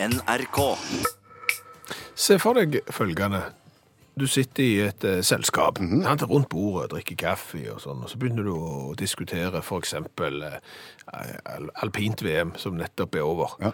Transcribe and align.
NRK. 0.00 0.58
Se 2.14 2.36
for 2.38 2.54
deg 2.58 2.78
følgende. 2.94 3.40
Du 4.18 4.26
sitter 4.26 4.62
i 4.64 4.76
et 4.82 5.04
eh, 5.06 5.20
selskap, 5.26 5.78
sant, 5.78 6.22
rundt 6.30 6.48
bordet, 6.50 6.90
drikker 6.92 7.18
kaffe 7.18 7.60
og 7.70 7.78
sånn, 7.82 8.00
og 8.02 8.10
så 8.10 8.18
begynner 8.18 8.46
du 8.48 8.52
å 8.54 8.94
diskutere 8.98 9.60
for 9.62 9.78
eksempel 9.82 10.40
eh, 10.46 10.56
al- 11.54 11.70
alpint 11.84 12.22
VM, 12.26 12.50
som 12.58 12.74
nettopp 12.78 13.14
er 13.18 13.26
over. 13.26 13.54
Ja. 13.62 13.72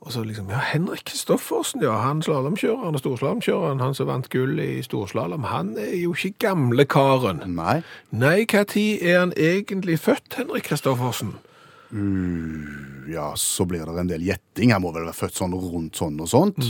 Og 0.00 0.14
så 0.14 0.22
liksom, 0.26 0.48
ja, 0.50 0.58
Henrik 0.72 1.04
Kristoffersen, 1.10 1.82
ja, 1.84 1.92
han 2.02 2.22
slalåmkjøreren 2.24 2.96
og 2.98 3.02
storslalåmkjøreren, 3.02 3.82
han 3.84 3.94
som 3.94 4.08
vant 4.10 4.30
gull 4.32 4.58
i 4.62 4.80
storslalåm, 4.86 5.46
han 5.52 5.74
er 5.78 5.92
jo 6.00 6.14
ikke 6.16 6.46
gamle 6.48 6.86
karen. 6.90 7.42
Nei. 7.58 7.80
Nei, 8.10 8.38
tid 8.46 9.02
er 9.06 9.20
han 9.26 9.34
egentlig 9.38 9.98
født, 10.02 10.34
Henrik 10.40 10.70
Kristoffersen? 10.70 11.36
Ja, 13.10 13.32
så 13.36 13.64
blir 13.66 13.86
det 13.86 13.98
en 14.00 14.06
del 14.10 14.22
gjetting. 14.22 14.70
Han 14.72 14.82
må 14.84 14.92
vel 14.94 15.06
være 15.08 15.16
født 15.16 15.34
sånn 15.40 15.54
rundt 15.56 15.96
sånn 15.98 16.18
og 16.22 16.28
sånt. 16.30 16.60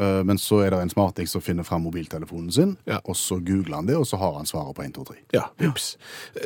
Eh, 0.00 0.22
Men 0.24 0.38
så 0.40 0.62
er 0.64 0.70
det 0.70 0.78
en 0.86 0.92
smarting 0.92 1.26
som 1.28 1.42
finner 1.44 1.64
fram 1.66 1.82
mobiltelefonen 1.84 2.52
sin, 2.52 2.76
Ja. 2.86 3.00
og 3.04 3.14
så 3.16 3.38
googler 3.44 3.74
han 3.76 3.86
det, 3.86 3.96
og 3.96 4.06
så 4.06 4.16
har 4.18 4.34
han 4.38 4.46
svaret 4.46 4.74
på 4.76 4.82
1, 4.84 4.92
2, 4.94 5.04
3. 5.04 5.16
Ja, 5.34 5.42
vips. 5.58 5.96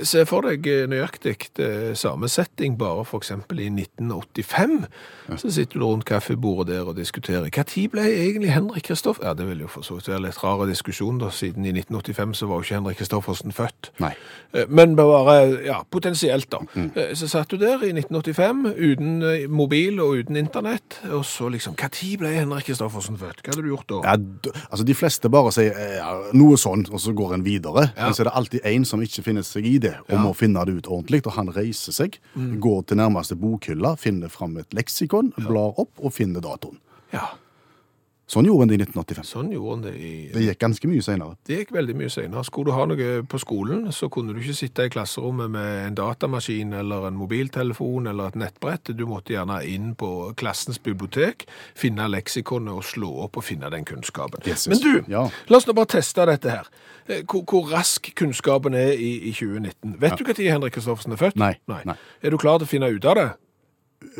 Se 0.02 0.24
for 0.26 0.42
deg 0.42 0.66
eh, 0.66 0.86
nøyaktig 0.86 1.36
eh, 1.60 1.94
samme 1.94 2.28
setting, 2.28 2.76
bare 2.76 3.04
eksempel 3.04 3.60
i 3.60 3.68
1985. 3.70 4.86
Så 5.36 5.50
sitter 5.52 5.78
du 5.78 5.84
rundt 5.86 6.04
kaffebordet 6.04 6.74
der 6.74 6.88
og 6.88 6.96
diskuterer. 6.96 7.50
Tid 7.66 7.90
ble 7.90 8.02
egentlig 8.02 8.50
Henrik 8.50 8.84
Kristoff... 8.84 9.20
Ja, 9.22 9.34
det 9.34 9.46
vil 9.48 9.60
jo 9.60 9.68
for 9.68 9.82
så 9.82 9.94
vidt 9.96 10.08
være 10.08 10.22
litt 10.26 10.42
rar 10.42 10.66
diskusjon, 10.66 11.18
da, 11.18 11.30
siden 11.30 11.64
i 11.66 11.72
1985 11.72 12.34
så 12.34 12.46
var 12.48 12.56
jo 12.60 12.62
ikke 12.66 12.80
Henrik 12.80 12.98
Kristoffersen 12.98 13.52
født. 13.52 13.90
Nei. 14.00 14.14
Men 14.68 14.96
bare, 14.96 15.62
ja, 15.66 15.82
potensielt 15.90 16.50
da. 16.50 16.58
Eh, 16.96 17.14
Så 17.14 17.28
satt 17.28 17.48
du 17.50 17.56
der 17.56 17.82
i 17.84 17.92
1985, 17.92 18.15
uten 18.22 19.22
eh, 19.22 19.46
mobil 19.48 20.00
og 20.00 20.20
uten 20.20 20.36
internett, 20.36 20.98
og 21.10 21.24
så 21.24 21.48
liksom, 21.52 21.76
tid 21.76 22.18
ble 22.20 22.32
Henrik 22.34 22.66
Kristoffersen 22.68 23.18
født? 23.20 23.42
Hva 23.42 23.54
hadde 23.54 23.64
du 23.64 23.70
gjort 23.70 23.88
da? 23.88 24.00
Ja, 24.04 24.52
altså 24.70 24.86
De 24.86 24.96
fleste 24.96 25.30
bare 25.32 25.52
sier 25.54 25.76
eh, 25.76 25.96
ja, 25.98 26.12
noe 26.36 26.58
sånn, 26.60 26.86
og 26.90 27.00
så 27.02 27.14
går 27.16 27.36
en 27.38 27.46
videre. 27.46 27.88
Ja. 27.94 28.06
Men 28.06 28.16
så 28.16 28.24
er 28.24 28.30
det 28.30 28.36
alltid 28.40 28.68
en 28.72 28.86
som 28.88 29.02
ikke 29.04 29.24
finner 29.26 29.46
seg 29.46 29.66
i 29.66 29.76
det, 29.82 29.94
og 30.10 30.20
må 30.22 30.34
finne 30.36 30.64
det 30.66 30.78
ut 30.80 30.90
ordentlig. 30.90 31.22
Og 31.26 31.36
han 31.38 31.50
reiser 31.54 31.96
seg, 31.96 32.20
går 32.34 32.84
til 32.86 33.00
nærmeste 33.00 33.38
bokhylle, 33.40 33.96
finner 34.00 34.32
fram 34.32 34.56
et 34.60 34.76
leksikon, 34.76 35.32
blar 35.46 35.76
opp 35.80 36.00
og 36.00 36.14
finner 36.16 36.44
datoen. 36.44 36.78
Ja, 37.14 37.30
Sånn 38.26 38.42
gjorde 38.48 38.64
en 38.66 38.70
det 38.72 38.74
i 38.74 38.82
1985. 38.82 39.24
sånn 39.28 39.50
gjorde 39.54 39.70
han 39.76 39.82
det 39.84 39.90
i... 40.02 40.08
Det 40.34 40.40
gikk 40.42 40.58
ganske 40.64 40.88
mye 40.90 41.02
senere. 41.06 41.36
Det 41.46 41.60
gikk 41.60 41.68
veldig 41.76 41.94
mye 41.94 42.10
senere. 42.10 42.42
Skulle 42.48 42.72
du 42.72 42.74
ha 42.74 42.86
noe 42.90 43.10
på 43.30 43.38
skolen, 43.38 43.84
så 43.94 44.08
kunne 44.10 44.34
du 44.34 44.40
ikke 44.42 44.56
sitte 44.58 44.86
i 44.88 44.90
klasserommet 44.90 45.52
med 45.54 45.68
en 45.92 45.94
datamaskin 46.00 46.74
eller 46.74 47.06
en 47.06 47.20
mobiltelefon 47.20 48.10
eller 48.10 48.32
et 48.34 48.40
nettbrett. 48.42 48.90
Du 48.98 49.04
måtte 49.06 49.36
gjerne 49.36 49.60
inn 49.70 49.92
på 49.94 50.10
klassens 50.42 50.82
bibliotek, 50.82 51.46
finne 51.78 52.08
leksikonet 52.10 52.74
og 52.74 52.82
slå 52.90 53.12
opp 53.28 53.38
og 53.38 53.46
finne 53.46 53.70
den 53.70 53.86
kunnskapen. 53.86 54.42
Jesus. 54.44 54.72
Men 54.74 54.82
du, 54.82 55.04
Ja. 55.12 55.28
la 55.46 55.56
oss 55.62 55.66
nå 55.70 55.72
bare 55.78 55.86
teste 55.94 56.26
dette 56.26 56.50
her. 56.50 56.66
Eh, 57.06 57.22
Hvor, 57.22 57.44
hvor 57.46 57.70
rask 57.70 58.10
kunnskapen 58.18 58.74
er 58.74 58.90
i, 58.98 59.30
i 59.30 59.32
2019. 59.38 60.00
Vet 60.02 60.18
du 60.18 60.24
når 60.26 60.42
Henrik 60.50 60.72
Kristoffersen 60.74 61.12
er 61.14 61.16
født? 61.22 61.36
Nei, 61.38 61.54
nei. 61.70 61.94
Er 62.22 62.30
du 62.34 62.38
klar 62.42 62.58
til 62.58 62.66
å 62.66 62.74
finne 62.74 62.90
ut 62.90 63.04
av 63.06 63.14
det? 63.14 63.30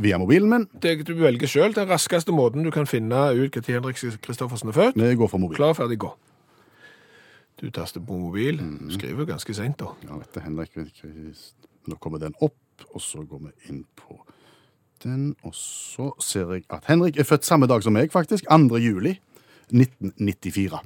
Via 0.01 0.19
mobilen 0.19 0.49
min. 0.51 0.69
det 0.83 1.07
du 1.07 1.15
velger 1.15 1.49
selv 1.49 1.75
den 1.75 1.89
raskeste 1.89 2.33
måten 2.33 2.65
du 2.65 2.71
kan 2.73 2.87
finne 2.89 3.29
ut 3.37 3.57
hva 3.57 3.63
Henrik 3.67 3.99
Kristoffersen 4.25 4.73
er 4.73 4.77
født. 4.77 4.97
Vi 4.97 5.15
går 5.15 5.29
for 5.29 5.39
mobil. 5.39 5.57
Klar, 5.57 5.75
ferdig, 5.77 5.99
gå. 6.01 6.13
Du 7.61 7.71
taster 7.71 8.01
på 8.01 8.17
mobil. 8.19 8.61
Mm. 8.63 8.91
skriver 8.91 9.25
ganske 9.25 9.55
sent, 9.55 9.81
da. 9.81 9.93
Ja, 10.05 10.21
du, 10.35 10.41
Henrik, 10.41 10.77
Nå 11.87 11.95
kommer 12.03 12.19
den 12.19 12.35
opp, 12.43 12.59
og 12.91 13.01
så 13.01 13.23
går 13.23 13.39
vi 13.45 13.71
inn 13.71 13.85
på 13.97 14.19
den. 15.05 15.37
Og 15.43 15.55
så 15.55 16.11
ser 16.21 16.53
jeg 16.53 16.65
at 16.71 16.89
Henrik 16.89 17.17
er 17.17 17.25
født 17.29 17.45
samme 17.45 17.69
dag 17.71 17.83
som 17.83 17.93
meg, 17.93 18.11
faktisk. 18.13 18.45
2. 18.51 18.77
juli 18.83 19.21
1994. 19.71 20.81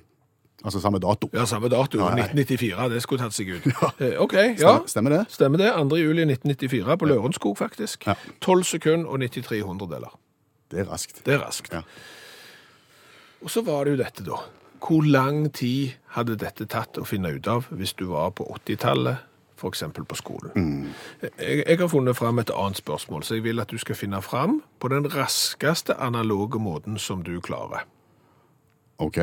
Altså 0.64 0.80
samme 0.80 0.98
dato. 1.00 1.30
Ja, 1.32 1.44
samme 1.48 1.70
dato. 1.72 1.98
Nei. 1.98 2.26
1994. 2.26 2.88
Det 2.92 3.00
skulle 3.02 3.22
tatt 3.24 3.36
seg 3.36 3.48
ut. 3.54 3.68
Ja. 4.00 4.10
OK, 4.20 4.34
ja. 4.60 4.74
Stemmer, 4.90 5.14
det? 5.16 5.22
Stemmer 5.32 5.62
det. 5.62 5.70
2. 5.72 5.96
juli 6.00 6.26
1994 6.28 6.96
på 7.00 7.08
Lørenskog, 7.08 7.56
faktisk. 7.58 8.04
Ja. 8.10 8.14
12 8.44 8.64
sekunder 8.74 9.08
og 9.08 9.22
93 9.24 9.62
hundredeler. 9.64 10.12
Det 10.70 10.82
er 10.84 10.90
raskt. 10.92 11.22
Det 11.26 11.34
er 11.34 11.40
raskt. 11.46 11.72
Ja. 11.72 11.80
Og 13.40 13.50
så 13.50 13.62
var 13.64 13.84
det 13.88 13.96
jo 13.96 14.02
dette, 14.02 14.24
da. 14.26 14.42
Hvor 14.80 15.04
lang 15.04 15.46
tid 15.56 15.96
hadde 16.16 16.36
dette 16.40 16.66
tatt 16.68 17.00
å 17.00 17.04
finne 17.08 17.32
ut 17.36 17.48
av 17.48 17.66
hvis 17.72 17.92
du 17.96 18.06
var 18.12 18.30
på 18.36 18.44
80-tallet, 18.54 19.20
f.eks. 19.60 19.82
på 20.08 20.16
skolen? 20.16 20.86
Jeg, 21.20 21.64
jeg 21.66 21.78
har 21.80 21.88
funnet 21.92 22.16
fram 22.16 22.40
et 22.40 22.52
annet 22.52 22.80
spørsmål, 22.80 23.24
så 23.24 23.36
jeg 23.36 23.44
vil 23.48 23.60
at 23.60 23.72
du 23.72 23.80
skal 23.80 23.96
finne 23.98 24.20
fram 24.24 24.60
på 24.80 24.88
den 24.92 25.08
raskeste 25.12 25.96
analoge 26.00 26.60
måten 26.60 26.96
som 27.00 27.24
du 27.24 27.34
klarer. 27.44 27.84
OK. 29.00 29.18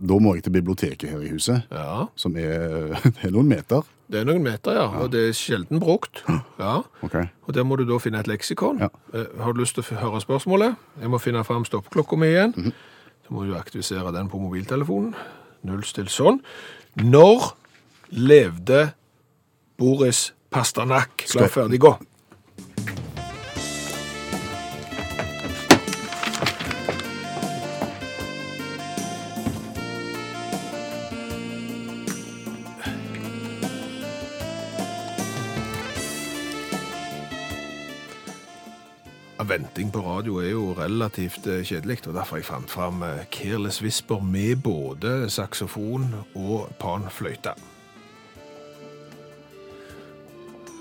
Da 0.00 0.16
må 0.18 0.34
jeg 0.34 0.44
til 0.46 0.52
biblioteket 0.54 1.10
her 1.10 1.20
i 1.20 1.28
huset, 1.34 1.62
Ja, 1.70 2.06
som 2.16 2.36
er, 2.36 2.94
er 3.24 3.30
noen 3.30 3.48
meter. 3.48 3.82
det 4.10 4.20
er 4.20 4.24
noen 4.24 4.42
meter, 4.42 4.72
ja, 4.72 4.86
og 5.02 5.10
det 5.12 5.20
er 5.28 5.32
sjelden 5.36 5.78
brukt. 5.80 6.22
Ja, 6.58 6.78
OK. 7.02 7.14
og 7.46 7.54
der 7.54 7.62
må 7.68 7.76
du 7.76 7.84
da 7.84 7.98
finne 7.98 8.18
et 8.20 8.26
leksikon. 8.26 8.80
Ja. 8.80 8.88
Eh, 9.14 9.26
Har 9.42 9.52
du 9.52 9.60
lyst 9.60 9.74
til 9.76 9.84
å 9.84 9.86
f- 9.86 10.00
høre 10.00 10.20
spørsmålet? 10.24 10.74
Jeg 11.00 11.10
må 11.12 11.18
finne 11.20 11.44
fram 11.44 11.64
stoppklokka 11.68 12.16
mi 12.18 12.26
igjen. 12.32 12.54
Så 13.26 13.30
må 13.30 13.44
du 13.46 13.54
aktivisere 13.54 14.10
den 14.16 14.28
på 14.32 14.40
mobiltelefonen. 14.40 15.12
Nullstill 15.68 16.08
sånn. 16.08 16.40
Når 16.96 17.52
levde 18.10 18.92
Boris 19.78 20.32
Pasternak? 20.50 21.12
Klar, 21.28 21.46
Skal- 21.48 21.48
ferdig, 21.68 21.78
gå. 21.80 21.92
Venting 39.60 39.90
på 39.92 40.00
radio 40.00 40.38
er 40.40 40.54
jo 40.54 40.70
relativt 40.72 41.44
eh, 41.44 41.60
kjedelig, 41.68 41.98
og 42.08 42.14
derfor 42.16 42.38
jeg 42.38 42.46
fant 42.48 42.70
fram 42.72 43.02
eh, 43.04 43.26
Careless 43.28 43.82
Whisper 43.84 44.22
med 44.24 44.62
både 44.64 45.26
saksofon 45.28 46.06
og 46.32 46.70
panfløyte. 46.80 47.52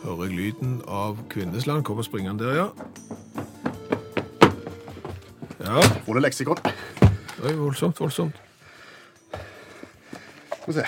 Hører 0.05 0.29
jeg 0.29 0.37
lyden 0.37 0.77
av 0.87 1.19
Kvinnesland 1.27 1.83
kommer 1.83 2.07
springende 2.07 2.47
der, 2.47 2.55
ja. 2.55 2.69
Ja, 5.59 5.83
Får 6.05 6.15
du 6.15 6.21
leksikon? 6.23 6.61
Oi, 7.43 7.51
voldsomt, 7.59 7.99
voldsomt. 7.99 8.39
Skal 10.53 10.69
vi 10.69 10.77
se. 10.77 10.85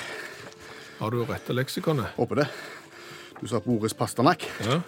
Har 1.02 1.12
du 1.12 1.26
rette 1.28 1.58
leksikonet? 1.58 2.16
Håper 2.16 2.46
det. 2.46 2.48
Du 3.42 3.52
sa 3.52 3.60
Boris 3.60 3.98
Pasternak. 4.00 4.48
Ja. 4.64 4.80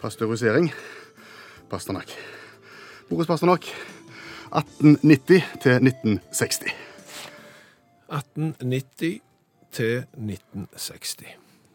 Pasteurisering. 0.00 0.72
Pasternak. 1.72 2.10
Boris 3.08 3.26
Pasternak. 3.26 3.64
1890 4.52 5.42
til 5.62 5.72
1960. 5.72 6.74
1890 8.12 9.20
til 9.72 9.96
1960. 9.96 11.16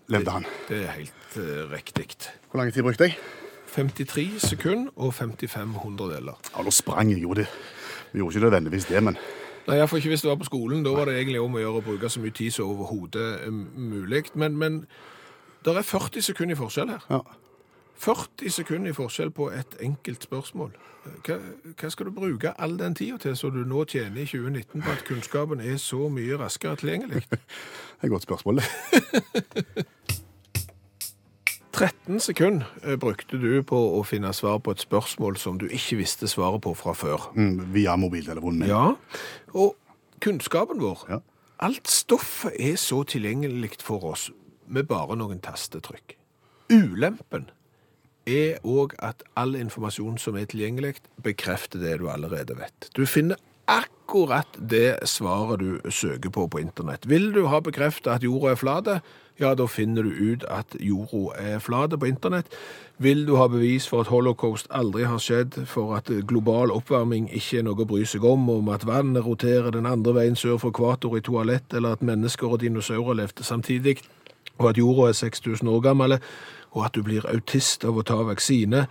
Levde 0.07 0.31
han. 0.31 0.45
Det 0.69 0.83
er 0.85 0.91
helt 0.91 1.37
uh, 1.37 1.71
riktig. 1.71 2.07
Hvor 2.51 2.61
lang 2.61 2.73
tid 2.73 2.83
brukte 2.83 3.03
jeg? 3.03 3.17
53 3.75 4.41
sekunder 4.41 4.91
og 4.95 5.13
55 5.13 5.73
hundredeler. 5.75 6.37
Ja, 6.57 6.63
Nå 6.63 6.71
sprang 6.71 7.11
jeg 7.11 7.21
jo 7.21 7.33
det. 7.33 7.47
Vi 8.13 8.19
gjorde 8.19 8.35
ikke 8.35 8.45
nødvendigvis 8.45 8.85
det, 8.85 9.03
men 9.03 9.17
Nei, 9.67 9.87
får 9.87 9.97
ikke 9.97 10.09
hvis 10.09 10.21
du 10.21 10.29
var 10.29 10.37
på 10.39 10.47
skolen. 10.47 10.85
Da 10.85 10.93
var 10.95 11.05
det 11.05 11.17
egentlig 11.17 11.41
om 11.41 11.57
å 11.57 11.59
gjøre 11.59 11.81
å 11.81 11.83
bruke 11.89 12.09
så 12.09 12.21
mye 12.23 12.31
tid 12.31 12.53
som 12.55 12.69
overhodet 12.69 13.25
er 13.47 13.51
mulig. 13.51 14.23
Men, 14.35 14.55
men 14.57 14.79
det 15.65 15.73
er 15.75 15.81
40 15.81 16.21
sekunder 16.21 16.55
i 16.55 16.61
forskjell 16.61 16.93
her. 16.93 17.03
ja. 17.09 17.19
40 17.97 18.49
sekunder 18.53 18.91
i 18.91 18.93
forskjell 18.97 19.31
på 19.33 19.49
et 19.51 19.75
enkelt 19.81 20.23
spørsmål. 20.27 20.71
Hva, 21.25 21.37
hva 21.79 21.89
skal 21.89 22.09
du 22.09 22.11
bruke 22.11 22.51
all 22.61 22.75
den 22.79 22.95
tida 22.95 23.17
til 23.17 23.35
så 23.39 23.49
du 23.49 23.61
nå 23.65 23.85
tjener 23.89 24.21
i 24.21 24.25
2019 24.27 24.81
på 24.83 24.91
at 24.91 25.05
kunnskapen 25.07 25.61
er 25.63 25.77
så 25.81 26.09
mye 26.11 26.37
raskere 26.37 26.75
tilgjengelig? 26.81 27.23
Det 27.31 28.03
er 28.03 28.05
et 28.05 28.11
godt 28.13 28.27
spørsmål, 28.27 28.59
det. 28.61 29.85
13 31.77 32.19
sekunder 32.19 32.65
eh, 32.83 32.95
brukte 32.97 33.37
du 33.37 33.61
på 33.65 33.77
å 33.97 34.03
finne 34.05 34.31
svar 34.33 34.57
på 34.65 34.73
et 34.73 34.81
spørsmål 34.81 35.37
som 35.37 35.57
du 35.61 35.67
ikke 35.69 35.99
visste 35.99 36.29
svaret 36.29 36.61
på 36.65 36.73
fra 36.77 36.93
før. 36.97 37.27
Mm, 37.37 37.67
via 37.75 37.93
mobiltelefonen 37.97 38.63
min. 38.63 38.69
Ja, 38.71 38.93
og 39.53 39.75
kunnskapen 40.23 40.81
vår, 40.81 41.03
Ja. 41.09 41.19
alt 41.61 41.87
stoffet 41.89 42.53
er 42.59 42.75
så 42.81 43.03
tilgjengelig 43.03 43.77
for 43.81 44.03
oss 44.13 44.29
med 44.67 44.87
bare 44.89 45.15
noen 45.15 45.39
tastetrykk. 45.39 46.15
Ulempen 46.73 47.49
er 48.27 48.63
òg 48.67 48.95
at 49.03 49.23
all 49.39 49.55
informasjon 49.55 50.17
som 50.21 50.37
er 50.37 50.49
tilgjengelig, 50.51 50.97
bekrefter 51.23 51.79
det 51.79 51.99
du 52.01 52.09
allerede 52.11 52.57
vet. 52.59 52.89
Du 52.97 53.05
finner 53.07 53.39
akkurat 53.67 54.47
det 54.69 54.99
svaret 55.07 55.59
du 55.59 55.91
søker 55.91 56.29
på 56.29 56.47
på 56.47 56.59
internett. 56.59 57.09
Vil 57.09 57.33
du 57.33 57.45
ha 57.47 57.59
bekreftet 57.59 58.11
at 58.11 58.23
jorda 58.23 58.51
er 58.51 58.55
flat, 58.55 58.87
ja, 59.39 59.53
da 59.53 59.65
finner 59.65 60.03
du 60.03 60.09
ut 60.09 60.43
at 60.49 60.75
jorda 60.79 61.35
er 61.37 61.59
flat 61.59 61.93
på 61.99 62.05
internett. 62.05 62.47
Vil 62.97 63.27
du 63.27 63.35
ha 63.35 63.47
bevis 63.47 63.87
for 63.87 64.01
at 64.01 64.07
holocaust 64.07 64.67
aldri 64.71 65.03
har 65.03 65.19
skjedd, 65.21 65.65
for 65.65 65.95
at 65.95 66.09
global 66.27 66.71
oppvarming 66.71 67.29
ikke 67.29 67.59
er 67.59 67.67
noe 67.67 67.83
å 67.83 67.85
bry 67.85 68.05
seg 68.05 68.25
om, 68.25 68.49
om 68.49 68.69
at 68.73 68.87
vannet 68.87 69.25
roterer 69.25 69.71
den 69.75 69.85
andre 69.85 70.15
veien 70.17 70.35
sør 70.35 70.57
for 70.57 70.73
ekvator 70.73 71.17
i 71.17 71.21
toalett, 71.21 71.73
eller 71.73 71.97
at 71.97 72.01
mennesker 72.01 72.47
og 72.47 72.61
dinosaurer 72.63 73.19
levde 73.19 73.43
samtidig, 73.43 73.99
og 74.57 74.71
at 74.71 74.79
jorda 74.81 75.11
er 75.11 75.19
6000 75.19 75.69
år 75.69 75.83
gammel, 75.85 76.17
og 76.71 76.85
at 76.85 76.95
du 76.95 77.03
blir 77.03 77.27
autist 77.29 77.85
av 77.87 77.97
å 77.97 78.05
ta 78.05 78.19
vaksine, 78.27 78.87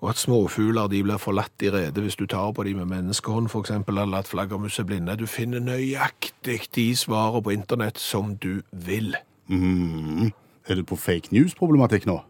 og 0.00 0.08
at 0.10 0.20
småfugler 0.20 0.88
de 0.88 1.02
blir 1.04 1.20
forlatt 1.20 1.62
i 1.62 1.70
rede 1.72 2.00
hvis 2.00 2.16
du 2.16 2.24
tar 2.26 2.54
på 2.56 2.64
dem 2.64 2.80
med 2.80 2.88
menneskehånd, 2.88 3.50
f.eks., 3.50 3.70
eller 3.70 4.16
at 4.16 4.30
flaggermus 4.30 4.78
er 4.80 4.88
blinde. 4.88 5.16
Du 5.20 5.26
finner 5.28 5.60
nøyaktig 5.60 6.62
de 6.74 6.86
svarene 6.96 7.44
på 7.44 7.52
internett 7.52 8.00
som 8.00 8.34
du 8.40 8.62
vil. 8.72 9.12
Mm. 9.52 10.32
Er 10.68 10.80
det 10.80 10.86
på 10.86 10.96
fake 10.96 11.34
news-problematikk 11.36 12.08
nå? 12.08 12.20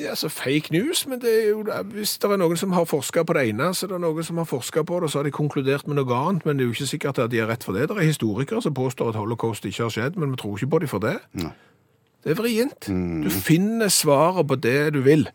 Ja, 0.00 0.14
altså 0.14 0.28
Fake 0.28 0.70
news, 0.70 1.06
men 1.06 1.20
det 1.20 1.30
er 1.44 1.48
jo, 1.48 1.64
hvis 1.92 2.18
det 2.18 2.30
er 2.30 2.38
noen 2.40 2.56
som 2.56 2.72
har 2.72 2.86
forska 2.88 3.24
på 3.26 3.34
det 3.36 3.48
ene, 3.50 3.72
så 3.74 3.86
er 3.86 3.90
det 3.92 4.00
noen 4.00 4.24
som 4.24 4.38
har 4.40 4.46
forska 4.48 4.84
på 4.86 5.00
det, 5.00 5.08
og 5.08 5.10
så 5.10 5.18
har 5.18 5.26
de 5.28 5.32
konkludert 5.34 5.88
med 5.88 5.98
noe 5.98 6.16
annet. 6.16 6.46
Men 6.46 6.56
det 6.56 6.64
er 6.64 6.70
jo 6.70 6.76
ikke 6.78 6.92
sikkert 6.94 7.18
at 7.18 7.32
de 7.32 7.42
har 7.42 7.50
rett 7.50 7.66
for 7.66 7.76
det. 7.76 7.88
Det 7.90 7.98
er 7.98 8.08
historikere 8.08 8.62
som 8.62 8.74
påstår 8.74 9.10
at 9.12 9.18
holocaust 9.20 9.66
ikke 9.66 9.82
har 9.82 9.92
skjedd, 9.92 10.16
men 10.16 10.32
vi 10.32 10.40
tror 10.40 10.56
ikke 10.56 10.70
på 10.70 10.80
dem 10.84 10.92
for 10.92 11.04
det. 11.04 11.18
Nei. 11.42 11.52
Det 12.24 12.34
er 12.34 12.40
vrient. 12.42 12.86
Du 13.24 13.30
finner 13.32 13.88
svaret 13.88 14.46
på 14.50 14.56
det 14.60 14.92
du 14.94 15.00
vil. 15.06 15.28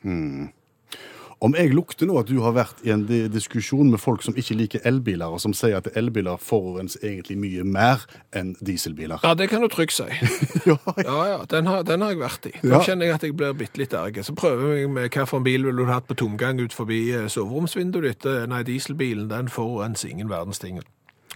Om 1.46 1.54
jeg 1.58 1.74
lukter 1.76 2.08
nå 2.08 2.16
at 2.22 2.30
du 2.32 2.38
har 2.42 2.54
vært 2.56 2.80
i 2.88 2.92
en 2.94 3.02
diskusjon 3.30 3.90
med 3.92 4.00
folk 4.00 4.24
som 4.24 4.38
ikke 4.40 4.56
liker 4.56 4.86
elbiler, 4.88 5.28
og 5.36 5.42
som 5.44 5.54
sier 5.54 5.76
at 5.82 5.90
elbiler 6.00 6.40
forurenser 6.42 7.04
egentlig 7.04 7.36
mye 7.42 7.66
mer 7.68 8.06
enn 8.34 8.54
dieselbiler. 8.66 9.20
Ja, 9.26 9.34
det 9.38 9.50
kan 9.52 9.62
du 9.62 9.68
trygt 9.70 9.94
si. 9.98 10.08
Ja, 10.70 10.78
Ja, 11.04 11.42
den 11.52 11.68
har, 11.68 11.84
den 11.86 12.02
har 12.02 12.14
jeg 12.16 12.22
vært 12.24 12.48
i. 12.50 12.54
Da 12.64 12.78
Ja. 12.78 12.80
kjenner 12.88 13.06
jeg 13.10 13.16
at 13.20 13.24
jeg 13.28 13.36
blir 13.38 13.54
bitte 13.54 13.78
litt 13.84 13.94
erg. 13.94 14.22
Så 14.26 14.34
prøver 14.34 14.78
jeg 14.80 14.90
med 14.90 15.10
hvilken 15.12 15.44
bil 15.46 15.66
ville 15.68 15.84
du 15.86 15.92
hatt 15.92 16.08
på 16.08 16.16
tomgang 16.18 16.62
ut 16.64 16.74
forbi 16.74 17.02
eh, 17.14 17.28
soveromsvinduet 17.28 18.08
ditt. 18.08 18.26
Eh, 18.32 18.46
Nei, 18.50 18.64
dieselbilen 18.64 19.28
den 19.30 19.50
forurenser 19.52 20.10
ingen 20.16 20.30
verdens 20.32 20.60
ting. 20.64 20.80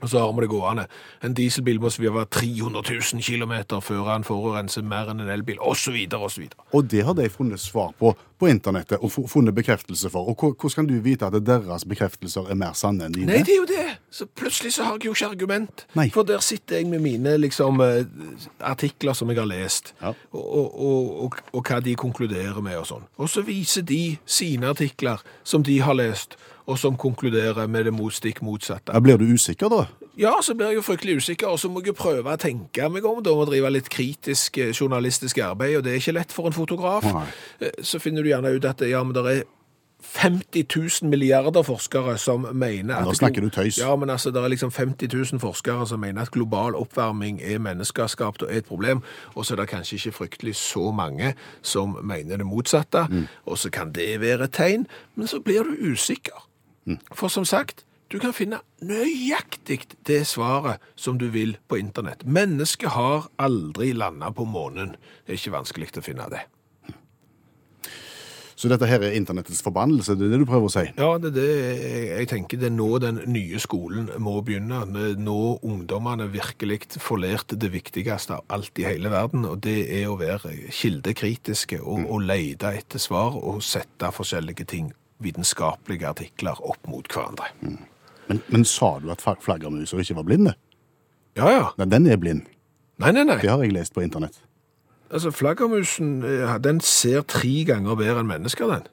Og 0.02 0.10
så 0.10 0.20
har 0.24 0.32
vi 0.34 0.46
det 0.46 0.50
gående. 0.52 0.88
En 1.24 1.34
dieselbil 1.38 1.82
må 1.84 1.92
svive 1.94 2.26
300 2.26 2.84
000 3.14 3.22
km 3.24 3.80
før 3.84 4.12
han 4.14 4.24
forurenser 4.28 4.86
mer 4.88 5.12
enn 5.12 5.26
en 5.26 5.30
elbil, 5.34 5.60
osv., 5.60 5.96
osv. 6.16 6.50
Og 6.72 6.80
og 6.80 6.88
det 6.92 7.04
har 7.04 7.14
de 7.18 7.30
funnet 7.30 7.60
svar 7.60 7.92
på 8.00 8.16
på 8.40 8.48
internettet 8.48 9.02
og 9.04 9.12
funnet 9.12 9.52
bekreftelse 9.56 10.10
for. 10.10 10.30
Og 10.32 10.36
hvordan 10.40 10.76
kan 10.76 10.88
du 10.88 10.94
vite 11.04 11.28
at 11.28 11.36
deres 11.46 11.84
bekreftelser 11.86 12.48
er 12.50 12.56
mer 12.56 12.72
sanne 12.78 13.10
enn 13.10 13.16
dine? 13.18 13.34
Nei, 13.34 13.42
det 13.44 13.52
er 13.52 13.58
jo 13.60 13.66
det! 13.68 13.88
Så 14.16 14.26
plutselig 14.26 14.72
så 14.78 14.86
har 14.88 14.96
jeg 14.96 15.10
jo 15.10 15.16
ikke 15.18 15.28
argument. 15.34 15.84
Nei. 16.00 16.08
For 16.14 16.24
der 16.24 16.40
sitter 16.40 16.80
jeg 16.80 16.88
med 16.88 17.04
mine 17.04 17.36
liksom, 17.38 17.82
eh, 17.84 18.06
artikler 18.64 19.14
som 19.14 19.30
jeg 19.30 19.42
har 19.42 19.50
lest, 19.50 19.94
Ja. 20.02 20.14
og, 20.32 20.46
og, 20.58 20.80
og, 20.80 21.24
og, 21.26 21.36
og 21.54 21.68
hva 21.68 21.82
de 21.84 21.96
konkluderer 22.00 22.62
med 22.64 22.78
og 22.80 22.88
sånn. 22.88 23.04
Og 23.20 23.30
så 23.30 23.44
viser 23.46 23.82
de 23.82 24.18
sine 24.26 24.72
artikler 24.72 25.20
som 25.44 25.64
de 25.64 25.80
har 25.84 25.94
lest, 26.00 26.38
og 26.70 26.78
som 26.78 26.98
konkluderer 27.02 27.66
med 27.68 27.88
det 27.90 27.94
motstikk 27.98 28.44
motsatte. 28.46 28.94
Ja, 28.94 29.02
Blir 29.02 29.18
du 29.18 29.26
usikker 29.34 29.72
da? 29.74 29.82
Ja, 30.20 30.36
så 30.46 30.54
blir 30.54 30.70
jeg 30.70 30.78
jo 30.82 30.86
fryktelig 30.86 31.18
usikker, 31.24 31.48
og 31.50 31.60
så 31.60 31.70
må 31.72 31.82
jeg 31.82 31.94
jo 31.94 31.98
prøve 31.98 32.34
å 32.36 32.40
tenke 32.40 32.90
meg 32.94 33.06
om, 33.10 33.24
da 33.26 33.34
må 33.34 33.46
drive 33.50 33.72
litt 33.74 33.90
kritisk 33.90 34.58
eh, 34.62 34.74
journalistisk 34.76 35.40
arbeid, 35.42 35.78
og 35.80 35.84
det 35.88 35.96
er 35.96 36.02
ikke 36.04 36.18
lett 36.20 36.36
for 36.36 36.50
en 36.52 36.54
fotograf. 36.58 37.08
Nei. 37.10 37.26
Eh, 37.66 37.80
Så 37.82 38.00
finner 38.04 38.22
du 38.24 38.30
gjerne 38.30 38.52
ut 38.54 38.66
at 38.70 38.84
ja, 38.86 39.02
men 39.04 39.16
det 39.18 39.26
er 39.32 39.48
50 40.02 40.64
000 41.04 41.10
milliarder 41.12 41.62
forskere 41.68 42.14
som 42.18 42.46
mener 42.56 42.96
at... 42.96 43.06
nå 43.06 43.14
snakker 43.18 43.44
du 43.44 43.50
tøys. 43.52 43.78
Ja, 43.82 43.92
men 44.00 44.10
altså, 44.10 44.32
det 44.32 44.40
er 44.44 44.48
liksom 44.54 44.72
50 44.72 45.10
000 45.34 45.42
forskere 45.44 45.88
som 45.90 46.00
mener 46.00 46.22
at 46.24 46.32
global 46.32 46.76
oppvarming 46.80 47.42
er 47.44 47.60
menneskeskapt 47.60 48.46
og 48.46 48.52
er 48.52 48.62
et 48.64 48.66
problem, 48.70 49.02
og 49.36 49.46
så 49.46 49.54
er 49.58 49.62
det 49.64 49.70
kanskje 49.74 50.00
ikke 50.00 50.16
fryktelig 50.22 50.56
så 50.56 50.92
mange 50.96 51.34
som 51.62 51.98
mener 52.04 52.38
det 52.40 52.48
motsatte, 52.48 53.06
Mm. 53.10 53.28
og 53.46 53.58
så 53.58 53.70
kan 53.72 53.92
det 53.96 54.22
være 54.22 54.44
et 54.48 54.52
tegn, 54.56 54.88
men 55.16 55.28
så 55.28 55.40
blir 55.44 55.64
du 55.64 55.92
usikker. 55.92 56.46
For 57.14 57.28
som 57.28 57.46
sagt, 57.46 57.86
du 58.10 58.18
kan 58.18 58.34
finne 58.34 58.62
nøyaktig 58.82 59.84
det 60.10 60.24
svaret 60.26 60.82
som 60.98 61.20
du 61.22 61.28
vil 61.30 61.58
på 61.70 61.78
internett. 61.78 62.26
Mennesket 62.26 62.96
har 62.96 63.28
aldri 63.38 63.92
landet 63.94 64.34
på 64.36 64.48
månen. 64.50 64.96
Det 65.26 65.36
er 65.36 65.42
ikke 65.42 65.60
vanskelig 65.60 65.92
å 66.00 66.06
finne 66.06 66.30
det. 66.34 66.48
Så 68.60 68.68
dette 68.68 68.90
her 68.90 69.00
er 69.08 69.14
internettets 69.16 69.62
forbannelse, 69.64 70.18
det 70.20 70.26
er 70.26 70.34
det 70.34 70.40
du 70.42 70.50
prøver 70.50 70.68
å 70.68 70.72
si? 70.74 70.82
Ja, 70.98 71.14
det 71.22 71.30
er 71.30 71.36
det 71.38 71.52
jeg, 72.10 72.26
tenker. 72.28 72.60
Det 72.60 72.68
er 72.68 72.74
nå 72.76 72.90
den 73.00 73.22
nye 73.32 73.62
skolen 73.64 74.10
må 74.20 74.34
begynne. 74.44 74.82
Nå 75.16 75.38
ungdommene 75.64 76.28
virkelig 76.34 76.98
får 77.00 77.22
lært 77.24 77.56
det 77.56 77.70
viktigste 77.72 78.36
av 78.36 78.58
alt 78.58 78.82
i 78.82 78.88
hele 78.90 79.14
verden, 79.14 79.46
og 79.48 79.62
det 79.64 79.78
er 80.02 80.10
å 80.12 80.18
være 80.20 80.52
kildekritiske 80.76 81.80
og, 81.80 82.04
og 82.10 82.26
lete 82.26 82.74
etter 82.82 83.00
svar 83.00 83.38
og 83.40 83.64
sette 83.64 84.12
forskjellige 84.18 84.68
ting, 84.68 84.92
vitenskapelige 85.20 86.08
artikler, 86.08 86.60
opp 86.64 86.88
mot 86.88 87.08
hverandre. 87.14 87.50
Men, 88.30 88.42
men 88.50 88.66
sa 88.66 88.98
du 89.02 89.10
at 89.12 89.22
flaggermuser 89.42 90.00
ikke 90.04 90.16
var 90.20 90.28
blinde? 90.28 90.54
Ja, 91.38 91.50
ja. 91.54 91.66
Nei, 91.80 91.86
den 91.92 92.08
er 92.08 92.18
blind. 92.22 92.46
Nei, 93.00 93.12
nei, 93.16 93.24
nei. 93.24 93.38
Det 93.42 93.50
har 93.50 93.62
jeg 93.64 93.74
lest 93.74 93.94
på 93.96 94.04
internett. 94.04 94.42
Altså, 95.10 95.32
flaggermusen, 95.34 96.20
eh, 96.24 96.58
den 96.62 96.80
ser 96.86 97.22
tre 97.26 97.64
ganger 97.66 97.96
bedre 97.98 98.20
enn 98.22 98.28
mennesker, 98.30 98.68
den. 98.70 98.88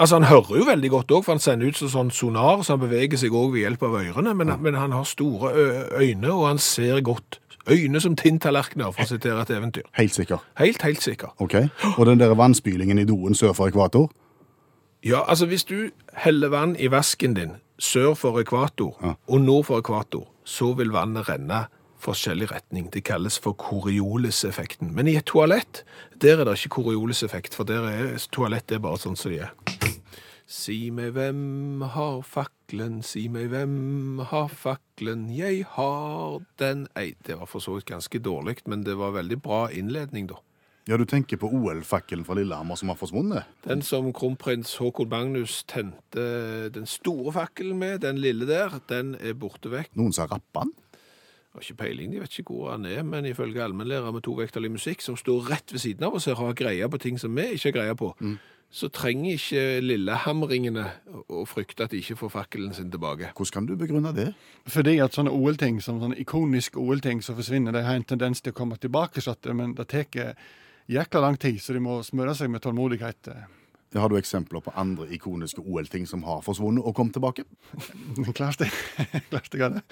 Altså, 0.00 0.14
han 0.20 0.28
hører 0.30 0.56
jo 0.60 0.64
veldig 0.68 0.90
godt 0.90 1.10
òg, 1.12 1.24
for 1.26 1.32
han 1.34 1.40
sender 1.42 1.68
ut 1.68 1.76
så- 1.76 1.88
sånn 1.90 2.10
sonar, 2.14 2.62
så 2.62 2.76
han 2.76 2.80
beveger 2.88 3.18
seg 3.18 3.30
òg 3.34 3.52
ved 3.52 3.60
hjelp 3.66 3.82
av 3.82 3.96
ørene, 3.98 4.34
men, 4.36 4.52
men 4.62 4.74
han 4.74 4.92
har 4.92 5.04
store 5.04 5.50
øyne, 5.98 6.30
og 6.32 6.46
han 6.46 6.58
ser 6.58 7.00
godt. 7.02 7.40
Øyne 7.68 8.00
som 8.00 8.14
tinntallerkener, 8.16 8.92
for 8.94 9.02
å 9.02 9.06
sitere 9.10 9.42
et 9.42 9.50
eventyr. 9.50 9.82
Helt 9.92 10.14
sikker. 10.14 10.38
Helt, 10.56 10.80
helt 10.82 11.02
sikker. 11.02 11.34
Ok. 11.38 11.54
Og 11.98 12.06
den 12.06 12.18
der 12.18 12.32
vannspylingen 12.34 12.98
i 12.98 13.04
doen 13.04 13.34
sør 13.34 13.52
for 13.52 13.66
ekvator? 13.68 14.08
Ja, 15.04 15.22
altså, 15.28 15.46
hvis 15.46 15.64
du 15.64 15.90
heller 16.18 16.48
vann 16.48 16.76
i 16.76 16.88
vasken 16.90 17.34
din 17.34 17.56
sør 17.78 18.14
for 18.18 18.40
ekvator 18.40 18.96
Ja. 19.02 19.12
og 19.28 19.40
nord 19.40 19.64
for 19.64 19.78
ekvator, 19.78 20.26
så 20.44 20.72
vil 20.76 20.90
vannet 20.92 21.28
renne 21.28 21.66
forskjellig 22.00 22.50
retning. 22.50 22.90
Det 22.92 23.04
kalles 23.04 23.38
for 23.38 23.52
Coriolis-effekten. 23.52 24.92
Men 24.94 25.06
i 25.08 25.16
et 25.16 25.24
toalett, 25.26 25.84
der 26.20 26.40
er 26.40 26.44
det 26.44 26.58
ikke 26.58 26.82
Coriolis-effekt, 26.82 27.54
for 27.54 27.64
der 27.64 27.82
er 27.88 28.18
toalett 28.32 28.72
er 28.72 28.78
bare 28.78 28.98
sånn 28.98 29.16
som 29.16 29.30
de 29.32 29.38
er. 29.38 29.50
Si 30.46 30.90
meg 30.90 31.12
hvem 31.12 31.82
har 31.92 32.22
fakkelen, 32.22 33.02
si 33.04 33.28
meg 33.28 33.50
hvem 33.50 34.22
har 34.30 34.48
fakkelen, 34.48 35.28
jeg 35.36 35.66
har 35.76 36.38
den 36.58 36.86
ei. 36.96 37.14
Det 37.26 37.36
var 37.38 37.46
for 37.46 37.60
så 37.60 37.74
vidt 37.74 37.84
ganske 37.90 38.18
dårlig, 38.18 38.56
men 38.66 38.82
det 38.82 38.96
var 38.96 39.12
veldig 39.12 39.42
bra 39.42 39.68
innledning, 39.68 40.26
da. 40.28 40.34
Ja, 40.88 40.96
du 40.96 41.04
tenker 41.04 41.36
på 41.36 41.50
OL-fakkelen 41.52 42.24
fra 42.24 42.32
Lillehammer 42.38 42.78
som 42.80 42.88
har 42.88 42.96
forsvunnet? 42.96 43.44
Den 43.66 43.82
som 43.84 44.06
kronprins 44.16 44.70
Håkon 44.80 45.10
Magnus 45.12 45.58
tente 45.68 46.70
den 46.72 46.86
store 46.88 47.34
fakkelen 47.36 47.76
med, 47.76 47.98
den 48.06 48.16
lille 48.16 48.48
der, 48.48 48.78
den 48.88 49.10
er 49.20 49.36
borte 49.36 49.68
vekk. 49.68 49.90
Noen 50.00 50.16
sa 50.16 50.24
rappa 50.30 50.64
den? 50.64 50.72
har 51.58 51.64
ikke 51.64 51.78
peiling, 51.80 52.12
de 52.12 52.20
vet 52.22 52.38
ikke 52.40 52.54
hvor 52.54 52.70
han 52.72 52.86
er, 52.86 53.02
men 53.06 53.26
ifølge 53.26 53.62
allmennlærer 53.64 54.12
med 54.14 54.22
tovektig 54.24 54.70
musikk, 54.70 55.02
som 55.02 55.16
står 55.18 55.48
rett 55.50 55.72
ved 55.74 55.82
siden 55.82 56.06
av 56.06 56.14
oss 56.14 56.28
og 56.30 56.38
har 56.40 56.54
greie 56.56 56.88
på 56.88 57.00
ting 57.02 57.18
som 57.20 57.34
vi 57.36 57.48
ikke 57.56 57.72
har 57.72 57.76
greie 57.78 57.96
på, 57.98 58.12
så 58.70 58.88
trenger 58.92 59.36
ikke 59.38 59.62
lillehamringene 59.80 60.84
å- 61.28 61.44
frykte 61.48 61.84
at 61.84 61.90
de 61.90 62.00
ikke 62.02 62.16
får 62.20 62.30
fakkelen 62.30 62.74
sin 62.74 62.90
tilbake. 62.90 63.32
Hvordan 63.34 63.52
kan 63.52 63.66
du 63.66 63.76
begrunne 63.76 64.14
det? 64.14 64.34
Fordi 64.66 64.98
at 65.04 65.12
sånne 65.12 65.32
OL-ting, 65.32 65.80
som 65.82 66.00
sånne 66.00 66.20
ikoniske 66.20 66.76
OL-ting 66.76 67.22
som 67.24 67.34
forsvinner, 67.36 67.72
de 67.72 67.82
har 67.82 67.94
en 67.96 68.04
tendens 68.04 68.40
til 68.40 68.52
å 68.52 68.56
komme 68.56 68.76
tilbake, 68.76 69.20
så 69.20 69.34
men 69.54 69.74
det 69.74 69.88
tar 69.88 70.34
jækla 70.88 71.22
lang 71.22 71.38
tid, 71.40 71.60
så 71.62 71.76
de 71.76 71.82
må 71.84 72.00
smøre 72.06 72.34
seg 72.36 72.50
med 72.52 72.62
tålmodighet. 72.64 73.30
Har 73.96 74.12
du 74.12 74.18
eksempler 74.18 74.60
på 74.60 74.72
andre 74.76 75.06
ikoniske 75.16 75.62
OL-ting 75.64 76.04
som 76.08 76.24
har 76.26 76.42
forsvunnet 76.44 76.84
og 76.84 76.94
kommet 76.96 77.16
tilbake? 77.16 77.44
Klart 78.38 78.60
det. 78.60 78.68
Klart 79.30 79.54
jeg. 79.56 79.82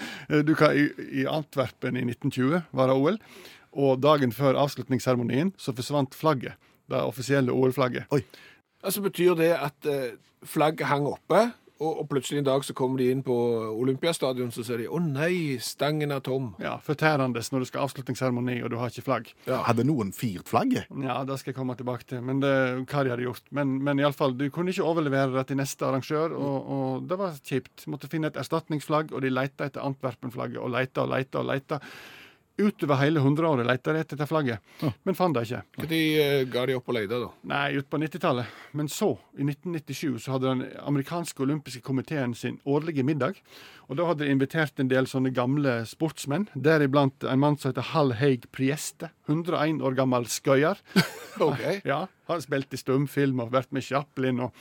Du 0.45 0.53
kan, 0.59 0.77
i, 0.77 0.89
I 1.23 1.29
Antwerpen 1.31 1.97
i 1.97 2.05
1920 2.05 2.61
var 2.77 2.93
det 2.93 2.97
OL, 2.97 3.17
og 3.77 4.03
dagen 4.05 4.33
før 4.37 4.59
avslutningsseremonien 4.61 5.55
så 5.61 5.73
forsvant 5.77 6.17
flagget. 6.17 6.61
Det 6.87 7.01
offisielle 7.03 7.53
OL-flagget. 7.53 8.07
Oi. 8.15 8.21
Altså 8.85 9.03
betyr 9.03 9.35
det 9.39 9.51
at 9.57 9.89
eh, 9.91 10.13
flagget 10.47 10.87
hang 10.87 11.09
oppe, 11.11 11.49
og, 11.77 12.03
og 12.03 12.09
plutselig 12.09 12.41
en 12.41 12.49
dag 12.49 12.65
så 12.65 12.75
kommer 12.77 13.03
de 13.03 13.11
inn 13.13 13.23
på 13.27 13.35
Olympiastadion, 13.77 14.53
så 14.55 14.65
sier 14.65 14.81
de, 14.81 14.89
å 14.89 15.01
nei, 15.03 15.59
stangen 15.63 16.15
er 16.15 16.23
tom. 16.25 16.53
Ja, 16.63 16.77
Fortærende 16.85 17.43
når 17.53 17.65
du 17.65 17.69
skal 17.69 17.83
ha 17.83 17.89
avslutningsseremoni 17.89 18.59
og 18.65 18.73
du 18.73 18.79
har 18.81 18.93
ikke 18.93 19.05
flagg. 19.05 19.31
Ja. 19.49 19.61
Hadde 19.67 19.85
noen 19.89 20.13
firt 20.17 20.49
flagget? 20.49 20.91
Ja, 21.05 21.19
det 21.29 21.39
skal 21.41 21.53
jeg 21.53 21.59
komme 21.59 21.77
tilbake 21.79 22.09
til. 22.09 22.23
Men 22.25 22.41
det, 22.43 22.53
hva 22.89 23.05
de 23.05 23.13
hadde 23.13 23.27
gjort. 23.27 23.45
Men, 23.57 23.77
men 23.85 24.01
iallfall, 24.01 24.37
du 24.39 24.47
kunne 24.55 24.73
ikke 24.73 24.87
overlevere 24.89 25.35
det 25.37 25.47
til 25.51 25.61
neste 25.61 25.89
arrangør, 25.89 26.37
og, 26.37 26.71
og 26.77 27.09
det 27.11 27.21
var 27.21 27.37
kjipt. 27.45 27.87
Måtte 27.93 28.11
finne 28.13 28.33
et 28.33 28.41
erstatningsflagg, 28.41 29.13
og 29.13 29.25
de 29.25 29.33
leita 29.33 29.69
etter 29.69 29.85
Antwerpen-flagget, 29.85 30.61
og 30.63 30.73
leita 30.75 31.05
og 31.05 31.13
leita 31.13 31.43
og 31.43 31.51
leita. 31.53 31.81
Utover 32.59 32.97
hele 33.03 33.21
hundreåret 33.21 33.67
lette 33.69 33.93
de 33.93 34.01
etter 34.01 34.17
dette 34.17 34.29
flagget, 34.31 34.63
men 35.05 35.17
fant 35.19 35.37
det 35.37 35.43
ikke. 35.45 35.63
Når 35.83 36.47
ga 36.55 36.63
de 36.71 36.77
opp 36.79 36.89
og 36.89 36.97
leide, 36.97 37.19
da? 37.21 37.29
Nei, 37.53 37.67
ut 37.77 37.89
på 37.93 38.01
90-tallet. 38.01 38.55
Men 38.79 38.89
så, 38.89 39.11
i 39.37 39.45
1997, 39.45 40.23
så 40.25 40.37
hadde 40.37 40.55
den 40.55 40.63
amerikanske 40.81 41.45
olympiske 41.45 41.83
komiteen 41.85 42.33
sin 42.35 42.57
årlige 42.65 43.05
middag. 43.05 43.43
Og 43.91 44.01
da 44.01 44.07
hadde 44.09 44.25
de 44.25 44.33
invitert 44.33 44.81
en 44.83 44.89
del 44.91 45.07
sånne 45.07 45.31
gamle 45.37 45.83
sportsmenn, 45.87 46.49
deriblant 46.57 47.27
en 47.29 47.43
mann 47.43 47.59
som 47.61 47.71
heter 47.71 47.93
Hal 47.93 48.17
Haig 48.19 48.49
Prieste. 48.57 49.13
101 49.29 49.83
år 49.85 49.99
gammel 49.99 50.27
skøyer. 50.31 50.81
OK. 51.47 51.63
Ja, 51.87 52.07
Har 52.27 52.41
spilt 52.43 52.73
i 52.75 52.81
stumfilm 52.81 53.45
og 53.45 53.53
vært 53.55 53.71
med 53.77 53.85
Chaplin 53.87 54.41
og 54.49 54.57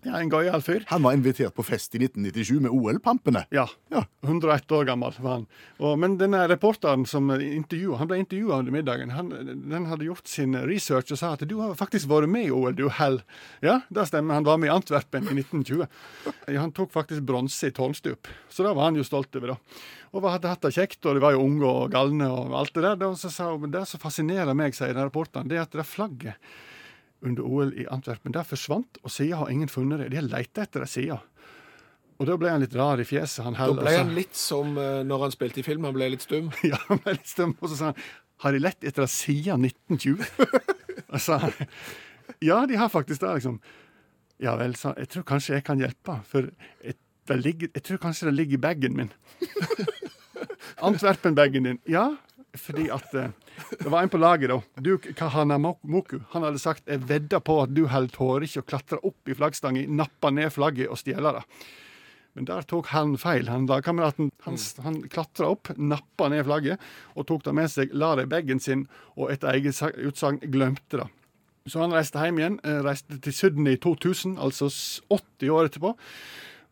Ja, 0.00 0.14
en 0.16 0.30
gøyal 0.32 0.62
fyr. 0.64 0.86
Han 0.88 1.02
var 1.04 1.12
invitert 1.12 1.52
på 1.52 1.64
fest 1.66 1.92
i 1.92 1.98
1997 2.00 2.62
med 2.64 2.72
OL-pampene. 2.72 3.42
Ja. 3.52 3.66
Ja. 3.92 4.06
101 4.24 4.72
år 4.72 4.86
gammel 4.88 5.12
var 5.20 5.34
han. 5.34 5.44
Og, 5.76 5.98
men 6.00 6.14
denne 6.20 6.40
reporteren 6.48 7.04
som 7.08 7.28
intervjuet, 7.34 7.98
han 8.00 8.08
ble 8.08 8.22
intervjua 8.22 8.62
under 8.62 8.72
middagen. 8.72 9.12
Han, 9.12 9.28
den 9.68 9.88
hadde 9.90 10.08
gjort 10.08 10.30
sin 10.30 10.56
research 10.64 11.12
og 11.12 11.20
sa 11.20 11.34
at 11.36 11.44
du 11.44 11.58
har 11.60 11.76
faktisk 11.76 12.08
vært 12.08 12.32
med 12.32 12.48
i 12.48 12.54
OL, 12.54 12.72
du 12.78 12.86
Hell. 12.96 13.20
Ja, 13.66 13.82
det 13.92 14.06
stemmer. 14.08 14.38
Han 14.38 14.48
var 14.48 14.62
med 14.62 14.70
i 14.70 14.72
Antwerpen 14.72 15.28
i 15.28 15.36
1920. 15.42 15.84
Han 16.48 16.72
tok 16.76 16.96
faktisk 16.96 17.26
bronse 17.28 17.68
i 17.68 17.76
tårnstup, 17.76 18.32
så 18.48 18.64
det 18.64 18.72
var 18.72 18.88
han 18.88 18.96
jo 18.96 19.04
stolt 19.04 19.36
over. 19.36 19.52
da. 19.52 19.84
Og 20.16 20.26
hadde 20.32 20.54
hatt 20.54 20.64
det 20.64 20.72
kjekt, 20.78 21.04
og 21.04 21.18
de 21.18 21.26
var 21.26 21.36
jo 21.36 21.44
unge 21.44 21.68
og 21.68 21.92
galne 21.92 22.32
og 22.32 22.56
alt 22.56 22.72
det 22.72 22.88
der. 22.88 23.04
Og 23.10 23.20
så 23.20 23.28
sa 23.32 23.52
hun 23.52 23.76
det 23.76 23.84
som 23.90 24.00
fascinerer 24.00 24.56
meg, 24.56 24.72
sier 24.74 24.96
den 24.96 25.12
reporteren, 25.12 25.50
det 25.50 25.60
er 25.60 25.68
at 25.68 25.76
det 25.76 25.84
er 25.84 25.92
flagget 25.92 26.50
under 27.22 27.44
OL 27.44 27.74
i 27.76 27.86
Antwerpen, 27.92 28.32
det 28.32 28.46
forsvant, 28.48 29.00
og 29.04 29.12
siden 29.12 29.38
har 29.40 29.50
ingen 29.52 29.68
funnet 29.68 30.00
det. 30.00 30.10
De 30.12 30.20
har 30.20 30.28
leita 30.28 30.64
etter 30.64 30.84
det 30.84 30.90
siden. 30.92 31.20
Og 32.20 32.28
da 32.28 32.36
ble 32.36 32.50
han 32.52 32.60
litt 32.60 32.74
rar 32.76 33.00
i 33.00 33.06
fjeset. 33.08 33.44
Han 33.46 33.56
Da 33.56 33.70
ble 33.76 33.94
han 33.96 34.12
litt 34.16 34.36
som 34.36 34.74
eh, 34.76 35.00
når 35.08 35.22
han 35.24 35.32
spilte 35.32 35.62
i 35.62 35.64
film, 35.64 35.86
han 35.88 35.96
ble 35.96 36.10
litt 36.12 36.26
stum. 36.26 36.50
Ja, 36.70 36.80
han 36.88 37.00
ble 37.04 37.16
litt 37.16 37.30
stum. 37.30 37.54
Og 37.60 37.72
så 37.72 37.78
sa 37.78 37.92
han 37.92 38.02
har 38.40 38.56
de 38.56 38.60
lett 38.62 38.84
etter 38.88 39.04
det 39.04 39.12
siden 39.12 39.66
1920? 39.68 40.24
Og 41.12 41.20
sa 41.20 41.40
han 41.44 41.56
ja, 42.40 42.62
de 42.68 42.76
har 42.78 42.88
faktisk 42.88 43.20
det, 43.20 43.32
liksom. 43.40 43.56
Ja 44.40 44.54
vel, 44.56 44.76
sa 44.78 44.92
han. 44.92 45.00
Jeg 45.02 45.10
tror 45.12 45.24
kanskje 45.28 45.56
jeg 45.58 45.64
kan 45.66 45.80
hjelpe, 45.82 46.14
for 46.28 46.46
jeg, 46.84 46.96
det 47.28 47.36
ligger, 47.40 47.72
jeg 47.74 47.84
tror 47.84 48.00
kanskje 48.00 48.28
det 48.30 48.34
ligger 48.36 48.56
i 48.56 48.62
bagen 48.62 48.96
min. 48.96 49.10
Antwerpen-bagen 50.88 51.66
din. 51.68 51.80
Ja, 51.90 52.06
fordi 52.56 52.88
at 52.94 53.12
eh, 53.18 53.34
det 53.80 53.90
var 53.92 54.02
en 54.02 54.10
på 54.12 54.18
laget, 54.20 54.48
da. 54.52 54.60
Du, 54.80 54.94
Kahana 54.98 55.58
Moku. 55.58 56.18
Han 56.32 56.42
hadde 56.46 56.58
sagt 56.62 56.88
jeg 56.90 57.02
vedder 57.08 57.40
på 57.44 57.58
at 57.62 57.74
du 57.76 57.84
holder 57.90 58.14
tårer 58.14 58.46
ikke 58.48 58.62
å 58.64 58.68
klatre 58.72 58.98
opp 59.06 59.28
i 59.30 59.36
flaggstanga, 59.36 59.86
nappe 59.88 60.32
ned 60.34 60.52
flagget 60.54 60.88
og 60.90 60.98
stjele 61.00 61.32
det. 61.38 61.44
Men 62.38 62.46
der 62.46 62.62
tok 62.70 62.86
han 62.92 63.16
feil. 63.18 63.48
Han 63.50 63.64
lagkameraten 63.66 64.28
han, 64.46 64.58
han 64.84 65.00
klatra 65.10 65.48
opp, 65.50 65.72
nappa 65.76 66.28
ned 66.30 66.44
flagget 66.46 66.78
og 67.18 67.26
tok 67.26 67.42
det 67.48 67.54
med 67.58 67.70
seg, 67.72 67.90
la 67.92 68.12
det 68.16 68.28
i 68.28 68.30
bagen 68.30 68.60
sin, 68.62 68.84
og 69.16 69.32
etter 69.34 69.50
eget 69.56 69.74
sa- 69.74 69.90
utsagn 69.90 70.38
glemte 70.52 71.00
det. 71.02 71.08
Så 71.68 71.82
han 71.82 71.92
reiste 71.92 72.22
hjem 72.22 72.38
igjen. 72.40 72.60
eh, 72.64 72.78
Reiste 72.86 73.18
til 73.20 73.34
Sydney 73.36 73.74
i 73.76 73.80
2000, 73.82 74.38
altså 74.40 74.70
80 75.10 75.50
år 75.52 75.68
etterpå. 75.68 75.90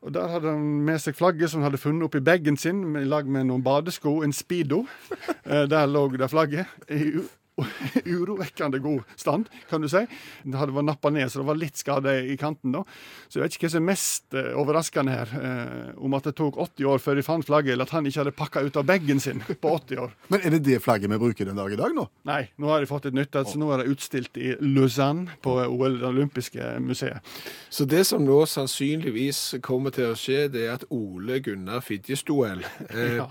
Og 0.02 0.14
Der 0.14 0.28
hadde 0.30 0.52
han 0.54 0.66
med 0.86 0.98
seg 1.02 1.16
flagget 1.18 1.50
som 1.50 1.60
han 1.60 1.70
hadde 1.70 1.80
funnet 1.82 2.04
opp 2.06 2.14
i 2.14 2.20
bagen 2.22 2.56
sin, 2.56 2.84
i 2.96 3.04
lag 3.04 3.26
med 3.26 3.48
noen 3.48 3.64
badesko, 3.66 4.20
en 4.22 4.32
speedo. 4.32 4.84
Eh, 5.48 5.64
Der 5.68 5.86
lå 5.88 6.06
det 6.12 6.28
flagget. 6.30 6.66
i 6.90 7.22
Urovekkende 8.18 8.80
god 8.82 9.02
stand, 9.18 9.48
kan 9.70 9.82
du 9.82 9.88
si. 9.90 10.04
Det 10.44 10.58
hadde 10.58 10.74
vært 10.76 10.88
nappa 10.88 11.10
ned, 11.14 11.28
så 11.30 11.42
det 11.42 11.48
var 11.48 11.58
litt 11.58 11.80
skade 11.80 12.14
i 12.32 12.36
kanten. 12.40 12.72
da. 12.76 12.84
Så 13.28 13.38
jeg 13.38 13.44
vet 13.46 13.56
ikke 13.56 13.66
hva 13.66 13.72
som 13.74 13.82
er 13.82 13.88
mest 13.90 14.36
eh, 14.38 14.50
overraskende 14.58 15.14
her, 15.14 15.32
eh, 15.38 15.90
om 16.04 16.16
at 16.18 16.28
det 16.28 16.34
tok 16.38 16.58
80 16.68 16.90
år 16.92 17.02
før 17.02 17.18
de 17.18 17.26
fant 17.26 17.46
flagget, 17.48 17.74
eller 17.74 17.88
at 17.88 17.94
han 17.96 18.06
ikke 18.08 18.22
hadde 18.22 18.36
pakka 18.38 18.64
ut 18.66 18.78
av 18.80 18.86
bagen 18.88 19.22
sin 19.22 19.42
på 19.62 19.74
80 19.74 20.04
år. 20.04 20.14
Men 20.32 20.44
er 20.44 20.56
det 20.56 20.62
det 20.68 20.80
flagget 20.84 21.12
vi 21.12 21.20
bruker 21.20 21.48
den 21.50 21.58
dag 21.58 21.72
i 21.72 21.80
dag 21.80 21.96
nå? 21.96 22.06
Nei, 22.28 22.42
nå 22.58 22.70
har 22.72 22.84
de 22.84 22.90
fått 22.90 23.10
et 23.10 23.16
nytt. 23.16 23.34
altså 23.38 23.58
Nå 23.60 23.72
er 23.74 23.82
det 23.82 23.92
utstilt 23.94 24.38
i 24.40 24.54
Lausanne, 24.62 25.38
på 25.42 25.56
OL, 25.64 25.98
det 26.00 26.08
olympiske 26.08 26.70
museet. 26.84 27.24
Så 27.72 27.86
det 27.88 28.04
som 28.08 28.24
nå 28.24 28.42
sannsynligvis 28.48 29.58
kommer 29.64 29.94
til 29.94 30.12
å 30.12 30.16
skje, 30.18 30.46
det 30.52 30.66
er 30.66 30.76
at 30.78 30.86
Ole 30.94 31.40
Gunnar 31.44 31.82
Fidjestuel 31.84 32.64
eh, 32.90 33.04
Ja. 33.18 33.26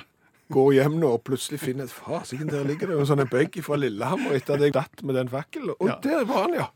Går 0.53 0.73
hjem 0.77 0.99
nå 1.01 1.09
og 1.17 1.23
plutselig 1.27 1.59
finner 1.59 1.89
Fasiken, 1.91 2.47
der 2.51 2.63
ligger 2.67 2.87
det 2.87 2.95
jo 2.95 3.03
en 3.03 3.09
sånn 3.09 3.23
bag 3.31 3.57
fra 3.65 3.75
Lillehammer 3.79 4.37
etter 4.37 4.55
at 4.55 4.63
jeg 4.63 4.75
datt 4.77 5.03
med 5.03 5.15
den 5.19 5.27
fakkelen. 5.31 5.73
Og 5.79 5.87
Ja. 5.89 5.97
der 6.03 6.23
var 6.25 6.43
han, 6.47 6.53
ja. 6.53 6.67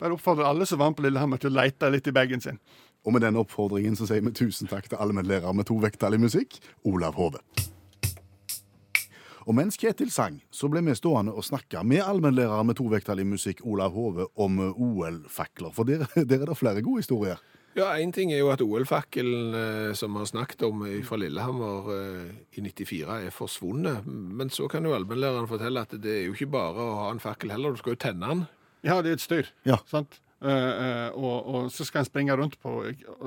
Bare 0.00 0.14
oppfordrer 0.16 0.46
alle 0.48 0.66
som 0.66 0.78
var 0.78 0.90
med 0.90 0.96
på 0.96 1.02
Lillehammer 1.08 1.36
til 1.42 1.50
å 1.50 1.58
lete 1.62 1.90
litt 1.90 2.06
i 2.06 2.12
bagen 2.12 2.40
sin. 2.40 2.58
Og 3.04 3.12
med 3.12 3.22
den 3.22 3.36
oppfordringen 3.36 3.96
så 3.96 4.06
sier 4.06 4.20
vi 4.22 4.30
tusen 4.36 4.68
takk 4.68 4.88
til 4.88 4.98
allmennlærer 4.98 5.52
med 5.56 5.66
to 5.66 5.74
vekttall 5.80 6.14
i 6.14 6.18
musikk, 6.20 6.58
Olav 6.84 7.14
Hove. 7.14 7.40
Og 9.48 9.54
mens 9.56 9.76
Kjetil 9.80 10.10
sang, 10.12 10.40
så 10.52 10.68
ble 10.70 10.82
vi 10.84 10.94
stående 10.94 11.32
og 11.34 11.42
snakke 11.42 11.80
med 11.82 12.02
allmennlærer 12.04 12.62
med 12.68 12.76
to 12.76 12.84
vekttall 12.92 13.20
i 13.20 13.24
musikk, 13.26 13.62
Olav 13.66 13.92
Hove, 13.96 14.26
om 14.36 14.58
OL-fakler. 14.70 15.72
For 15.74 15.88
der, 15.88 16.04
der 16.14 16.42
er 16.44 16.46
det 16.52 16.56
flere 16.60 16.82
gode 16.84 17.00
historier. 17.02 17.40
Ja, 17.78 17.92
Én 18.02 18.10
ting 18.12 18.32
er 18.34 18.40
jo 18.40 18.48
at 18.50 18.62
OL-fakkelen 18.64 19.54
eh, 19.54 19.92
som 19.94 20.16
vi 20.16 20.18
har 20.24 20.26
snakket 20.26 20.64
om 20.66 20.82
fra 21.06 21.18
Lillehammer 21.22 21.90
eh, 21.94 22.32
i 22.58 22.64
94, 22.66 23.20
er 23.28 23.34
forsvunnet. 23.34 24.08
Men 24.08 24.50
så 24.50 24.66
kan 24.70 24.84
jo 24.84 24.96
allmennlæreren 24.96 25.46
fortelle 25.50 25.84
at 25.86 25.94
det 26.02 26.16
er 26.16 26.24
jo 26.26 26.34
ikke 26.34 26.50
bare 26.50 26.82
å 26.82 26.96
ha 27.04 27.12
en 27.14 27.22
fakkel 27.22 27.54
heller, 27.54 27.76
du 27.76 27.82
skal 27.82 27.94
jo 27.94 28.02
tenne 28.08 28.32
den. 28.32 28.42
Ja, 28.82 28.98
det 29.04 29.12
er 29.12 29.20
et 29.20 29.22
styr. 29.22 29.52
Ja. 29.68 29.78
Sant? 29.90 30.18
Eh, 30.40 30.48
uh, 30.48 31.18
og, 31.20 31.48
og 31.52 31.66
så 31.72 31.84
skal 31.84 32.00
han 32.00 32.06
springe 32.08 32.34
rundt 32.36 32.54
på 32.62 32.72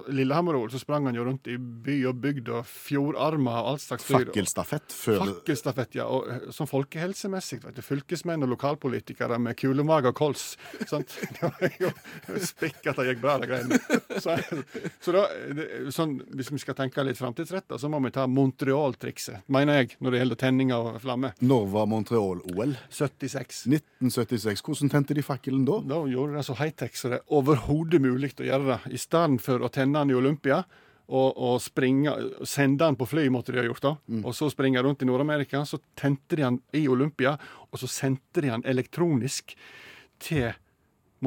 Lillehammer-OL. 0.10 0.72
Så 0.74 0.79
sprang 0.82 1.05
han 1.05 1.17
jo 1.17 1.25
rundt 1.27 1.46
i 1.51 1.60
by 1.60 2.00
og 2.10 2.22
bygd 2.24 2.50
og 2.55 2.65
fjordarmer 2.65 3.60
og 3.60 3.74
alt 3.74 3.84
slags 3.84 4.08
dyr. 4.08 4.24
Fakkelstafett 4.24 4.96
før 4.98 5.22
Fakkelstafett, 5.22 5.98
ja. 6.00 6.08
Og 6.10 6.32
eh, 6.34 6.48
sånn 6.55 6.70
folkehelsemessig. 6.72 7.62
Vet 7.67 7.77
du, 7.77 7.84
fylkesmenn 7.86 8.46
og 8.48 8.53
lokalpolitikere 8.55 9.38
med 9.41 9.58
kulemage 9.62 10.10
og 10.10 10.17
kols. 10.17 10.53
Sant? 10.89 11.13
Det 11.34 11.50
var 11.50 11.77
jo 11.82 11.89
spikk 12.41 12.86
at 12.88 13.00
det 13.00 13.05
gikk 13.10 13.22
bra, 13.24 13.36
de 13.41 13.48
greiene. 13.50 13.77
Så, 14.22 14.36
så 15.03 15.13
da, 15.15 15.24
sånn, 15.93 16.15
hvis 16.38 16.51
vi 16.53 16.62
skal 16.62 16.77
tenke 16.77 17.03
litt 17.05 17.20
framtidsretta, 17.20 17.77
så 17.82 17.89
må 17.91 18.00
vi 18.05 18.13
ta 18.15 18.25
Montreal-trikset, 18.29 19.43
mener 19.53 19.82
jeg, 19.82 19.98
når 20.00 20.13
det 20.13 20.22
gjelder 20.22 20.39
tenning 20.39 20.74
av 20.75 20.91
flamme. 21.03 21.34
Når 21.43 21.65
var 21.74 21.89
Montreal-OL? 21.91 22.75
76. 22.93 23.63
1976. 23.70 24.63
Hvordan 24.65 24.93
tente 24.93 25.17
de 25.17 25.25
fakkelen 25.25 25.65
da? 25.67 25.79
Da 25.93 26.00
gjorde 26.10 26.38
de 26.38 26.46
så 26.48 26.58
high-tech 26.62 26.96
så 27.03 27.10
det 27.12 27.17
er 27.19 27.36
overhodet 27.36 28.00
mulig 28.00 28.29
å 28.39 28.45
gjøre 28.48 28.67
det. 28.69 28.95
I 28.95 29.00
stedet 29.01 29.41
for 29.43 29.60
å 29.60 29.69
tenne 29.74 30.00
den 30.00 30.13
i 30.13 30.15
Olympia 30.15 30.62
og, 31.12 31.33
og 31.36 31.57
springe, 31.60 32.13
sende 32.48 32.86
den 32.86 32.95
på 32.95 33.10
fly, 33.12 33.25
måtte 33.27 33.51
de 33.51 33.60
ha 33.60 33.65
gjort 33.67 33.83
da. 33.83 33.91
Og 34.22 34.31
så 34.38 34.48
springe 34.53 34.79
rundt 34.79 35.03
i 35.03 35.10
Nord-Amerika. 35.10 35.65
Så 35.67 35.81
tente 36.00 36.38
de 36.38 36.45
den 36.45 36.62
i 36.79 36.86
Olympia, 36.88 37.36
og 37.67 37.81
så 37.81 37.91
sendte 37.91 38.39
de 38.39 38.53
den 38.53 38.63
elektronisk 38.72 39.51
til 40.24 40.53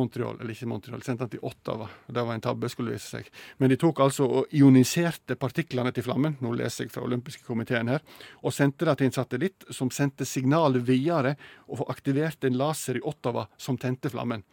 Montreal, 0.01 0.41
eller 0.41 0.57
ikke 0.57 0.71
Montreal, 0.73 1.05
sendte 1.05 1.27
den 1.27 1.35
til 1.37 1.45
Ottawa. 1.45 1.91
Det 2.09 2.25
var 2.25 2.41
en 2.41 2.49
tabbe, 2.49 2.73
skulle 2.73 2.97
vise 2.97 3.19
seg. 3.19 3.29
Men 3.61 3.73
de 3.73 3.77
tok 3.81 4.01
altså 4.07 4.33
og 4.41 4.57
ioniserte 4.57 5.37
partiklene 5.41 5.93
til 5.93 6.09
flammen, 6.09 6.41
nå 6.41 6.57
leser 6.57 6.87
jeg 6.87 6.97
fra 6.97 7.05
olympiske 7.05 7.45
komiteen 7.45 7.93
her, 7.93 8.05
og 8.41 8.57
sendte 8.57 8.89
det 8.89 8.97
til 8.97 9.11
en 9.11 9.17
satellitt 9.21 9.69
som 9.77 9.93
sendte 9.93 10.25
signalet 10.25 10.89
videre 10.89 11.37
og 11.69 11.85
aktiverte 11.93 12.49
en 12.49 12.61
laser 12.65 12.97
i 12.97 13.05
Ottawa 13.05 13.45
som 13.61 13.77
tente 13.81 14.13
flammen. 14.13 14.45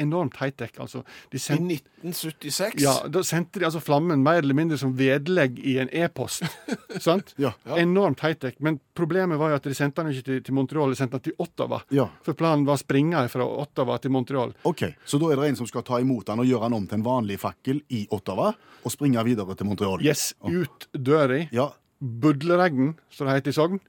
Enormt 0.00 0.36
high-tech, 0.40 0.70
altså. 0.80 1.02
I 1.32 1.36
1976. 1.36 2.78
ja, 2.82 2.94
Da 3.08 3.22
sendte 3.26 3.60
de 3.60 3.66
altså 3.68 3.80
flammen 3.84 4.22
mer 4.24 4.40
eller 4.42 4.56
mindre 4.56 4.78
som 4.80 4.94
vedlegg 4.96 5.58
i 5.60 5.76
en 5.82 5.90
e-post. 5.92 6.44
sant? 7.06 7.34
Ja. 7.36 7.52
Enormt 7.76 8.22
high-tech. 8.24 8.56
Men 8.64 8.78
problemet 8.96 9.38
var 9.38 9.52
jo 9.52 9.58
at 9.60 9.68
de 9.68 9.74
sendte 9.76 10.02
den 10.02 10.14
ikke 10.14 10.26
til, 10.30 10.40
til 10.46 10.56
Montreal, 10.56 10.94
de 10.94 10.98
sendte 11.00 11.18
den 11.18 11.26
til 11.28 11.36
Ottawa. 11.44 11.82
Ja. 11.94 12.08
For 12.24 12.38
planen 12.38 12.64
var 12.68 12.78
å 12.78 12.82
springe 12.82 13.24
fra 13.32 13.44
Ottawa 13.64 13.98
til 14.02 14.14
Montreal. 14.14 14.54
Ok, 14.68 14.86
Så 15.04 15.20
da 15.20 15.32
er 15.32 15.42
det 15.42 15.50
en 15.52 15.60
som 15.60 15.68
skal 15.70 15.84
ta 15.86 16.00
imot 16.00 16.26
den 16.30 16.40
og 16.44 16.48
gjøre 16.48 16.68
den 16.68 16.78
om 16.80 16.88
til 16.88 17.00
en 17.00 17.06
vanlig 17.06 17.38
fakkel 17.42 17.82
i 17.94 18.06
Ottawa, 18.14 18.52
og 18.84 18.94
springe 18.94 19.22
videre 19.26 19.56
til 19.58 19.68
Montreal? 19.68 20.02
Yes, 20.06 20.32
ut 20.42 20.88
døra. 20.94 21.44
Ja. 21.52 21.70
Budleregn, 21.98 22.94
som 23.10 23.26
det 23.26 23.40
heter 23.40 23.52
i 23.52 23.56
Sogn. 23.58 23.80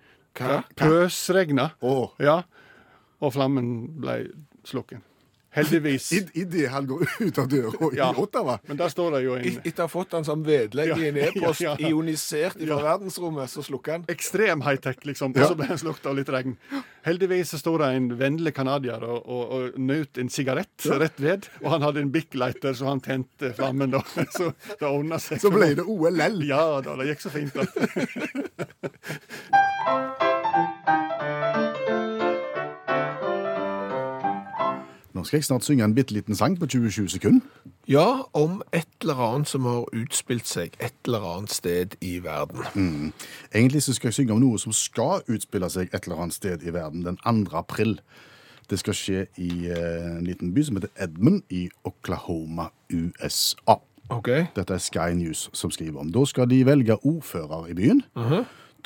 Pøsregna. 0.79 1.71
Oh. 1.81 2.09
Ja. 2.21 2.41
Og 3.19 3.33
flammen 3.35 3.99
ble 3.99 4.21
slukken. 4.67 5.03
Heldigvis. 5.51 6.11
I, 6.13 6.19
I 6.33 6.43
det 6.45 6.67
han 6.69 6.85
går 6.85 7.07
ut 7.25 7.37
av 7.41 7.47
døra 7.49 7.87
i 7.93 7.97
Ja. 7.97 8.11
Ottawa? 8.21 8.59
Men 8.69 8.77
der 8.77 8.89
står 8.93 9.15
det 9.15 9.21
jo 9.25 9.33
en 9.39 9.47
Etter 9.63 9.81
å 9.81 9.87
ha 9.87 9.91
fått 9.91 10.11
den 10.13 10.25
som 10.27 10.43
vedlegg 10.45 10.91
i 11.01 11.07
en 11.09 11.15
Ja, 11.23 11.29
e-post, 11.31 11.61
ja, 11.65 11.73
ja. 11.79 11.89
ionisert 11.89 12.59
fra 12.59 12.77
verdensrommet, 12.83 13.49
så 13.49 13.63
slukker 13.65 13.97
han. 13.97 14.05
ekstrem 14.13 14.61
high-tech, 14.65 15.01
liksom. 15.09 15.33
Og 15.33 15.41
så 15.41 15.57
ble 15.57 15.65
han 15.71 15.81
slukt 15.81 16.05
av 16.05 16.15
litt 16.19 16.29
regn. 16.29 16.53
Heldigvis 17.07 17.49
så 17.55 17.57
sto 17.61 17.73
det 17.81 17.89
en 17.97 18.11
vennlig 18.19 18.53
canadier 18.53 19.01
og, 19.07 19.23
og, 19.25 19.43
og 19.57 19.79
nøt 19.81 20.17
en 20.21 20.29
sigarett 20.29 20.85
rett 21.01 21.17
ved. 21.23 21.49
Og 21.63 21.71
han 21.73 21.81
hadde 21.87 22.03
en 22.05 22.11
Bic 22.13 22.35
Lighter, 22.37 22.73
så 22.77 22.91
han 22.91 23.01
tente 23.01 23.49
flammen, 23.57 23.89
da. 23.97 24.03
Så 24.37 24.51
det 24.79 24.85
ordna 24.85 25.17
seg. 25.19 25.41
Så 25.41 25.49
ble 25.53 25.73
det 25.79 25.85
OLL. 25.89 26.43
Ja 26.45 26.61
da, 26.85 26.93
det 26.99 27.09
gikk 27.13 27.25
så 27.25 27.33
fint. 27.33 27.55
da. 27.57 27.65
Nå 35.19 35.25
skal 35.27 35.37
jeg 35.37 35.43
snart 35.43 35.65
synge 35.67 35.83
en 35.83 35.93
bitte 35.95 36.13
liten 36.15 36.35
sang 36.35 36.53
på 36.59 36.67
27 36.69 37.07
sekunder. 37.11 37.41
Ja, 37.91 38.21
om 38.33 38.61
et 38.71 38.87
eller 39.01 39.19
annet 39.19 39.49
som 39.51 39.65
har 39.67 39.89
utspilt 39.91 40.47
seg 40.47 40.77
et 40.79 40.95
eller 41.05 41.25
annet 41.27 41.51
sted 41.51 41.97
i 41.99 42.21
verden. 42.23 43.11
Egentlig 43.51 43.81
så 43.83 43.93
skal 43.97 44.07
jeg 44.07 44.13
synge 44.13 44.37
om 44.37 44.39
noe 44.39 44.59
som 44.61 44.71
skal 44.71 45.25
utspille 45.27 45.67
seg 45.69 45.91
et 45.91 46.07
eller 46.07 46.21
annet 46.23 46.37
sted 46.37 46.63
i 46.63 46.71
verden 46.71 47.03
den 47.03 47.17
2. 47.25 47.57
april. 47.59 47.97
Det 48.71 48.79
skal 48.79 48.95
skje 48.95 49.25
i 49.43 49.49
eh, 49.67 50.05
en 50.13 50.23
liten 50.23 50.53
by 50.55 50.63
som 50.63 50.79
heter 50.79 50.93
Edmund 51.03 51.41
i 51.49 51.65
Oklahoma, 51.83 52.69
USA. 52.93 53.75
Okay. 54.09 54.45
Dette 54.55 54.77
er 54.77 54.85
Sky 54.85 55.17
News 55.17 55.49
som 55.51 55.73
skriver 55.73 55.99
om. 55.99 56.13
Da 56.15 56.23
skal 56.29 56.47
de 56.47 56.61
velge 56.65 56.95
ordfører 57.03 57.67
i 57.73 57.75
byen. 57.75 58.05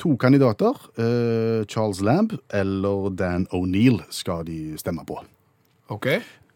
To 0.02 0.16
kandidater, 0.16 0.74
eh, 0.98 1.62
Charles 1.70 2.02
Lamb 2.02 2.34
eller 2.50 3.14
Dan 3.14 3.46
O'Neill, 3.54 4.02
skal 4.10 4.42
de 4.46 4.74
stemme 4.78 5.06
på. 5.06 5.22
Ok. 5.90 6.06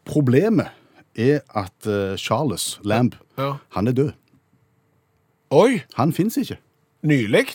Problemet 0.08 0.68
er 1.18 1.40
at 1.54 1.86
eh, 1.86 2.16
Charles 2.16 2.78
Lamb, 2.84 3.14
Ja. 3.38 3.54
han 3.76 3.88
er 3.88 3.92
død. 3.92 4.12
Oi, 5.50 5.82
Han 5.94 6.12
fins 6.12 6.36
ikke. 6.36 6.58
nylig? 7.02 7.46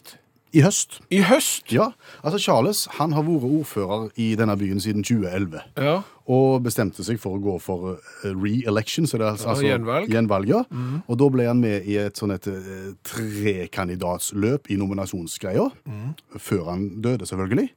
I 0.53 0.61
høst. 0.61 0.99
I 1.09 1.17
høst. 1.25 1.71
Ja, 1.73 1.87
altså 2.23 2.37
Charles 2.39 2.87
han 2.99 3.11
har 3.13 3.23
vært 3.25 3.41
ordfører 3.43 4.11
i 4.21 4.35
denne 4.37 4.53
byen 4.57 4.79
siden 4.79 5.01
2011. 5.03 5.61
Ja. 5.81 6.01
Og 6.29 6.61
bestemte 6.63 7.03
seg 7.03 7.17
for 7.19 7.37
å 7.37 7.41
gå 7.41 7.55
for 7.61 7.95
eh, 8.23 8.29
re-election, 8.37 9.07
så 9.09 9.17
det 9.17 9.25
er 9.25 9.31
altså, 9.31 9.49
altså 9.49 9.65
gjenvalg. 9.65 10.47
Mhm. 10.69 10.93
ja. 11.01 11.01
Og 11.07 11.17
da 11.19 11.29
ble 11.29 11.47
han 11.47 11.59
med 11.61 11.87
i 11.89 11.97
et 11.97 12.13
sånn 12.21 12.35
et 12.35 12.45
eh, 12.47 12.93
trekandidatsløp 13.03 14.69
i 14.69 14.75
nominasjonsgreia, 14.77 15.71
Mhm. 15.85 16.13
før 16.37 16.69
han 16.69 17.01
døde, 17.01 17.25
selvfølgelig. 17.25 17.69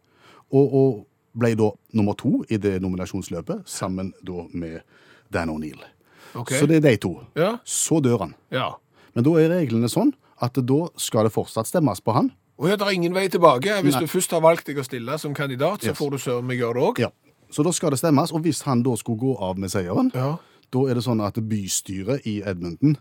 Og, 0.53 0.75
og 0.75 1.07
ble 1.37 1.55
da 1.59 1.71
nummer 1.97 2.17
to 2.19 2.43
i 2.49 2.57
det 2.61 2.79
nominasjonsløpet, 2.83 3.67
sammen 3.69 4.13
da 4.25 4.47
med 4.53 4.81
Dan 5.33 5.51
O'Neill. 5.53 5.83
Okay. 6.35 6.59
Så 6.61 6.67
det 6.69 6.77
er 6.81 6.91
de 6.91 6.97
to. 6.97 7.13
Ja. 7.37 7.57
Så 7.65 8.01
dør 8.05 8.19
han. 8.27 8.35
Ja. 8.53 8.71
Men 9.15 9.25
da 9.25 9.37
er 9.41 9.53
reglene 9.53 9.89
sånn 9.89 10.13
at 10.43 10.59
da 10.69 10.81
skal 11.01 11.25
det 11.29 11.33
fortsatt 11.33 11.69
stemmes 11.71 12.03
på 12.05 12.13
han. 12.13 12.33
Og 12.59 12.69
ja, 12.71 12.77
det 12.77 12.87
er 12.87 12.97
ingen 12.97 13.15
vei 13.17 13.27
tilbake. 13.33 13.81
Hvis 13.85 13.97
Nei. 13.97 14.05
du 14.05 14.11
først 14.11 14.33
har 14.33 14.41
valgt 14.45 14.67
deg 14.69 14.79
å 14.81 14.85
stille 14.85 15.17
som 15.21 15.35
kandidat, 15.37 15.83
så 15.83 15.93
Yes. 15.93 15.99
får 15.99 16.11
du 16.11 16.19
søren 16.19 16.45
meg 16.47 16.59
gjøre 16.59 16.75
det 16.75 16.83
òg. 16.89 16.99
Ja. 16.99 17.11
Så 17.51 17.63
da 17.63 17.71
skal 17.73 17.91
det 17.91 17.99
stemmes, 18.01 18.33
og 18.33 18.43
hvis 18.43 18.63
han 18.63 18.83
da 18.83 18.95
skulle 18.97 19.19
gå 19.21 19.37
av 19.41 19.59
med 19.59 19.71
seieren, 19.71 20.11
Ja. 20.15 20.37
da 20.73 20.79
er 20.89 20.95
det 20.95 21.05
sånn 21.05 21.21
at 21.25 21.35
bystyret 21.35 22.27
i 22.27 22.43
Edmonton, 22.43 22.97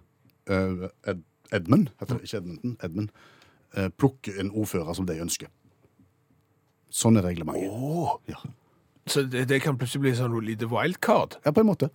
uh, 0.50 0.88
Ed, 1.08 1.24
Edmund, 1.51 1.89
heter 2.00 2.20
det 2.20 2.24
ikke 2.24 2.38
Edmonton, 2.38 2.77
Edmund, 2.84 3.10
uh, 3.77 3.89
plukker 3.98 4.39
en 4.39 4.51
ordfører 4.51 4.94
som 4.96 5.06
de 5.06 5.13
ønsker. 5.20 5.48
Sånn 6.96 7.18
er 7.20 7.25
reglementet. 7.28 7.70
Åh, 7.72 8.16
Ja. 8.32 8.40
Så 9.08 9.22
det, 9.30 9.44
det 9.52 9.60
kan 9.62 9.75
plutselig 9.78 10.02
bli 10.02 10.12
sånn 10.18 10.32
noe 10.34 10.42
lite 10.42 10.66
wildcard. 10.72 11.36
ja, 11.46 11.52
på 11.54 11.62
en 11.62 11.68
måte. 11.68 11.90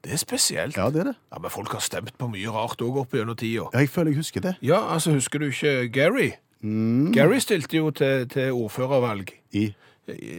Det 0.00 0.12
er 0.14 0.20
spesielt. 0.22 0.76
Ja, 0.78 0.86
det 0.94 1.00
er 1.02 1.04
det. 1.10 1.16
Ja, 1.32 1.38
Men 1.42 1.50
folk 1.50 1.72
har 1.74 1.80
stemt 1.84 2.14
på 2.16 2.28
mye 2.30 2.48
rart 2.54 2.80
òg 2.80 2.96
opp 3.02 3.12
gjennom 3.12 3.36
tida. 3.36 3.66
Ja, 3.74 3.80
jeg 3.82 3.90
føler 3.90 4.12
jeg 4.14 4.20
husker 4.22 4.40
det. 4.40 4.54
Ja, 4.62 4.78
altså, 4.94 5.12
husker 5.12 5.38
du 5.42 5.48
ikke 5.50 5.88
Gary? 5.92 6.30
Mm. 6.62 7.10
Gary 7.12 7.38
stilte 7.42 7.76
jo 7.76 7.90
til, 7.90 8.24
til 8.32 8.52
ordførervalg. 8.54 9.34
I 9.52 9.74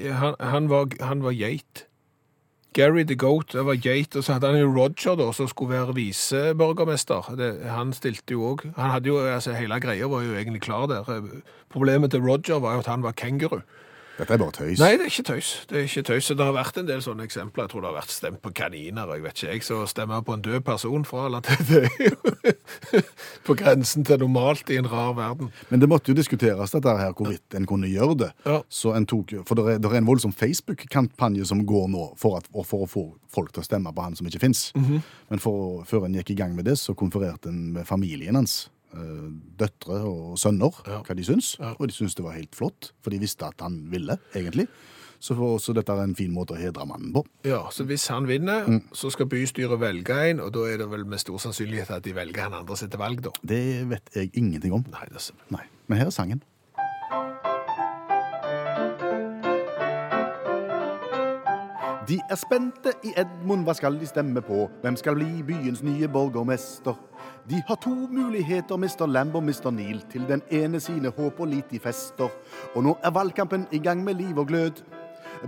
Han, 0.10 0.34
han, 0.40 0.70
var, 0.72 0.88
han 1.06 1.22
var 1.22 1.32
geit. 1.38 1.86
Gary 2.74 3.04
the 3.04 3.16
Goat 3.16 3.52
det 3.54 3.66
var 3.66 3.78
geit, 3.78 4.16
og 4.16 4.24
så 4.24 4.34
hadde 4.38 4.48
han 4.50 4.60
jo 4.62 4.72
Roger, 4.74 5.16
da, 5.20 5.32
som 5.34 5.48
skulle 5.48 5.76
være 5.78 5.94
viseborgermester. 5.98 7.36
Det- 7.38 7.70
Han 7.70 7.94
stilte 7.94 8.32
jo 8.34 8.56
òg 8.56 8.74
Han 8.76 8.90
hadde 8.92 9.08
jo, 9.08 9.18
altså, 9.20 9.54
Hele 9.54 9.80
greia 9.80 10.08
var 10.08 10.22
jo 10.24 10.34
egentlig 10.34 10.62
klar 10.62 10.88
der. 10.88 11.04
Problemet 11.70 12.12
til 12.12 12.22
Roger 12.22 12.60
var 12.60 12.74
jo 12.74 12.80
at 12.80 12.86
han 12.88 13.04
var 13.04 13.12
kenguru. 13.12 13.62
Dette 14.20 14.36
er 14.36 14.40
bare 14.42 14.52
tøys. 14.52 14.80
Nei, 14.82 14.90
det 15.00 15.06
er 15.06 15.12
ikke 15.14 15.24
tøys. 15.30 15.50
Det 15.70 15.78
er 15.80 15.86
ikke 15.88 16.02
tøys. 16.10 16.28
Det 16.36 16.44
har 16.44 16.56
vært 16.56 16.78
en 16.82 16.88
del 16.90 17.04
sånne 17.04 17.24
eksempler. 17.24 17.66
Jeg 17.66 17.72
tror 17.72 17.84
det 17.86 17.90
har 17.90 17.96
vært 17.96 18.12
stemt 18.12 18.42
på 18.44 18.52
kaniner, 18.52 19.08
og 19.08 19.16
jeg 19.16 19.24
vet 19.24 19.38
ikke 19.40 19.54
jeg, 19.54 19.64
så 19.64 19.78
stemmer 19.88 20.26
på 20.28 20.36
en 20.36 20.44
død 20.44 20.60
person 20.68 21.06
fra 21.08 21.28
eller. 21.30 21.46
Det 21.70 21.80
er 21.88 22.10
jo 22.10 23.02
på 23.48 23.56
grensen 23.60 24.04
til 24.08 24.20
normalt 24.20 24.72
i 24.74 24.80
en 24.82 24.90
rar 24.92 25.14
verden. 25.16 25.54
Men 25.70 25.84
det 25.84 25.88
måtte 25.92 26.12
jo 26.12 26.18
diskuteres 26.20 26.76
dette 26.76 26.96
her, 27.00 27.14
hvorvidt 27.16 27.56
en 27.56 27.68
kunne 27.70 27.88
gjøre 27.92 28.18
det. 28.26 28.32
Ja. 28.44 28.60
Så 28.68 28.92
en 28.98 29.08
tok, 29.08 29.38
for 29.48 29.60
det 29.60 29.76
er, 29.76 29.80
det 29.84 29.92
er 29.94 30.02
en 30.02 30.10
voldsom 30.10 30.36
Facebook-kampanje 30.36 31.48
som 31.48 31.64
går 31.70 31.88
nå 31.94 32.10
for, 32.20 32.42
at, 32.42 32.50
for 32.68 32.84
å 32.84 32.90
få 32.90 33.06
folk 33.32 33.54
til 33.56 33.64
å 33.64 33.68
stemme 33.70 33.94
på 33.96 34.04
han 34.04 34.20
som 34.20 34.28
ikke 34.28 34.44
fins. 34.44 34.70
Mhm. 34.76 35.00
Men 35.30 35.44
for, 35.44 35.86
før 35.88 36.10
en 36.10 36.20
gikk 36.20 36.34
i 36.34 36.40
gang 36.42 36.56
med 36.58 36.68
det, 36.68 36.76
så 36.82 36.96
konfererte 36.98 37.54
en 37.54 37.70
med 37.78 37.88
familien 37.88 38.36
hans. 38.36 38.66
Eh, 38.94 39.30
Døtre 39.60 40.00
og 40.08 40.38
sønner, 40.40 40.72
Ja. 40.88 41.02
hva 41.04 41.16
de 41.16 41.24
syns. 41.24 41.58
Ja. 41.60 41.74
Og 41.80 41.88
de 41.88 41.94
syntes 41.94 42.16
det 42.16 42.24
var 42.26 42.34
helt 42.38 42.56
flott, 42.56 42.92
for 43.02 43.10
de 43.12 43.20
visste 43.20 43.46
at 43.46 43.60
han 43.62 43.88
ville, 43.92 44.18
egentlig. 44.36 44.68
Så, 45.22 45.36
for, 45.36 45.58
så 45.60 45.74
dette 45.76 45.92
er 45.92 46.00
en 46.06 46.16
fin 46.16 46.32
måte 46.32 46.54
å 46.56 46.58
hedre 46.58 46.86
mannen 46.88 47.12
på. 47.12 47.26
Ja, 47.44 47.66
så 47.76 47.84
hvis 47.84 48.08
han 48.08 48.26
vinner, 48.26 48.66
Mm. 48.66 48.84
så 48.94 49.12
skal 49.12 49.26
bystyret 49.28 49.78
velge 49.80 50.16
en, 50.30 50.40
og 50.40 50.54
da 50.54 50.60
er 50.64 50.78
det 50.78 50.90
vel 50.90 51.04
med 51.06 51.20
stor 51.20 51.38
sannsynlighet 51.38 51.90
at 51.92 52.04
de 52.04 52.14
velger 52.16 52.42
han 52.44 52.54
andre 52.54 52.78
sitt 52.78 52.96
valg, 52.98 53.22
da. 53.22 53.30
Det 53.46 53.86
vet 53.90 54.10
jeg 54.16 54.32
ingenting 54.34 54.72
om. 54.74 54.86
Nei, 54.90 55.06
det 55.12 55.18
er 55.20 55.34
Nei. 55.52 55.64
Men 55.90 55.98
her 55.98 56.06
er 56.06 56.12
sangen. 56.16 56.42
De 62.10 62.20
er 62.30 62.36
spente 62.42 62.90
i 63.06 63.12
Edmund, 63.22 63.68
hva 63.68 63.74
skal 63.78 64.00
de 64.02 64.08
stemme 64.10 64.42
på? 64.42 64.64
Hvem 64.82 64.96
skal 64.98 65.14
bli 65.14 65.44
byens 65.46 65.84
nye 65.86 66.08
borgermester? 66.10 66.96
De 67.50 67.60
har 67.68 67.78
to 67.84 67.92
muligheter, 68.10 68.78
Mr. 68.78 69.06
Lamb 69.06 69.36
og 69.36 69.44
Mr. 69.44 69.70
Neil. 69.70 70.02
Til 70.10 70.26
den 70.30 70.42
ene 70.50 70.80
sine 70.80 71.12
håp 71.14 71.40
og 71.40 71.48
lit 71.52 71.70
de 71.70 71.80
fester. 71.80 72.34
Og 72.76 72.84
nå 72.84 72.96
er 73.04 73.14
valgkampen 73.14 73.68
i 73.72 73.78
gang 73.78 74.02
med 74.04 74.18
liv 74.18 74.38
og 74.38 74.48
glød. 74.48 74.82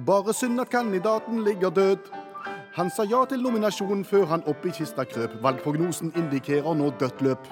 Bare 0.06 0.34
synd 0.34 0.62
at 0.62 0.70
kandidaten 0.70 1.44
ligger 1.44 1.70
død. 1.70 1.98
Han 2.76 2.94
sa 2.94 3.08
ja 3.10 3.26
til 3.26 3.42
nominasjonen 3.42 4.06
før 4.06 4.26
han 4.26 4.46
opp 4.46 4.66
i 4.66 4.76
kista 4.78 5.04
krøp. 5.04 5.42
Valgprognosen 5.42 6.14
indikerer 6.16 6.78
nå 6.78 6.94
dødt 7.00 7.26
løp. 7.26 7.50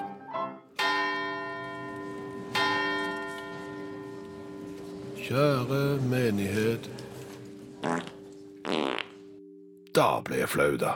Kjære 5.18 5.98
menighet. 6.14 6.90
Da 10.00 10.08
ble 10.24 10.40
jeg 10.42 10.48
flau, 10.54 10.72
da. 10.80 10.96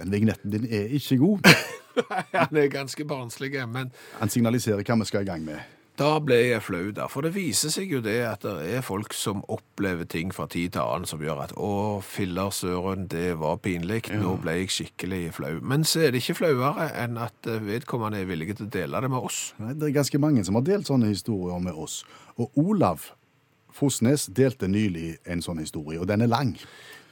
Den 0.00 0.12
vignetten 0.14 0.52
din 0.54 0.64
er 0.72 0.88
ikke 0.96 1.18
god. 1.20 1.52
Nei, 2.00 2.22
Han 2.32 2.56
er 2.56 2.70
ganske 2.72 3.04
barnslig, 3.04 3.52
men 3.68 3.90
Han 4.18 4.30
signaliserer 4.32 4.80
hva 4.86 4.96
vi 5.02 5.08
skal 5.10 5.26
i 5.26 5.28
gang 5.28 5.42
med. 5.44 5.60
da 6.00 6.14
ble 6.24 6.38
jeg 6.40 6.62
flau, 6.64 6.86
da. 6.96 7.04
For 7.12 7.22
det 7.22 7.34
viser 7.36 7.70
seg 7.70 7.90
jo 7.92 8.00
det 8.02 8.14
at 8.24 8.42
det 8.46 8.70
er 8.78 8.80
folk 8.82 9.12
som 9.14 9.42
opplever 9.52 10.08
ting 10.08 10.32
fra 10.34 10.46
tid 10.50 10.72
til 10.72 10.80
annen 10.80 11.04
som 11.06 11.20
gjør 11.22 11.42
at 11.44 11.52
å, 11.60 12.00
filler 12.02 12.48
søren, 12.50 13.04
det 13.12 13.34
var 13.38 13.60
pinlig, 13.62 14.00
nå 14.16 14.32
ble 14.40 14.54
jeg 14.62 14.72
skikkelig 14.72 15.20
flau. 15.36 15.60
Men 15.60 15.84
så 15.84 16.06
er 16.06 16.14
det 16.16 16.22
ikke 16.24 16.38
flauere 16.40 16.88
enn 17.04 17.20
at 17.20 17.46
eh, 17.46 17.60
vedkommende 17.68 18.22
er 18.24 18.30
villige 18.32 18.56
til 18.58 18.70
å 18.70 18.72
dele 18.78 19.04
det 19.04 19.12
med 19.12 19.28
oss. 19.28 19.42
Nei, 19.60 19.76
Det 19.76 19.90
er 19.90 19.98
ganske 20.00 20.18
mange 20.24 20.46
som 20.48 20.56
har 20.58 20.64
delt 20.66 20.88
sånne 20.88 21.12
historier 21.12 21.60
med 21.62 21.76
oss. 21.76 22.00
Og 22.40 22.56
Olav 22.64 23.10
Fosnes 23.72 24.26
delte 24.32 24.66
nylig 24.72 25.18
en 25.28 25.44
sånn 25.44 25.60
historie, 25.60 26.00
og 26.00 26.08
den 26.08 26.24
er 26.24 26.32
lang. 26.32 26.56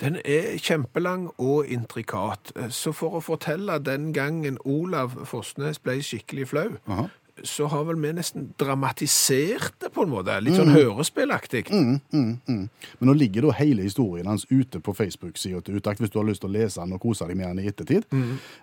Den 0.01 0.17
er 0.25 0.55
kjempelang 0.57 1.29
og 1.37 1.69
intrikat, 1.69 2.53
så 2.73 2.93
for 2.97 3.19
å 3.19 3.25
fortelle 3.25 3.77
den 3.85 4.13
gangen 4.17 4.57
Olav 4.65 5.13
Fossnes 5.29 5.79
ble 5.83 5.99
skikkelig 6.01 6.47
flau, 6.55 6.71
Aha. 6.89 7.05
så 7.45 7.69
har 7.73 7.85
vel 7.89 8.01
vi 8.01 8.13
nesten 8.17 8.47
dramatisert 8.61 9.77
det 9.81 9.91
på 9.93 10.07
en 10.07 10.13
måte, 10.15 10.39
litt 10.41 10.57
sånn 10.57 10.73
hørespillaktig. 10.73 11.67
Men 11.73 12.69
nå 13.09 13.15
ligger 13.17 13.47
da 13.49 13.55
hele 13.61 13.85
historien 13.85 14.29
hans 14.29 14.47
ute 14.51 14.81
på 14.81 14.97
Facebook-sida 14.97 15.61
til 15.65 15.77
Utakt, 15.81 16.01
hvis 16.01 16.13
du 16.13 16.19
har 16.21 16.29
lyst 16.29 16.45
til 16.45 16.51
å 16.51 16.57
lese 16.57 16.81
den 16.81 16.97
og 16.97 17.05
kose 17.05 17.29
deg 17.29 17.37
med 17.37 17.49
den 17.53 17.63
i 17.65 17.69
ettertid. 17.69 18.09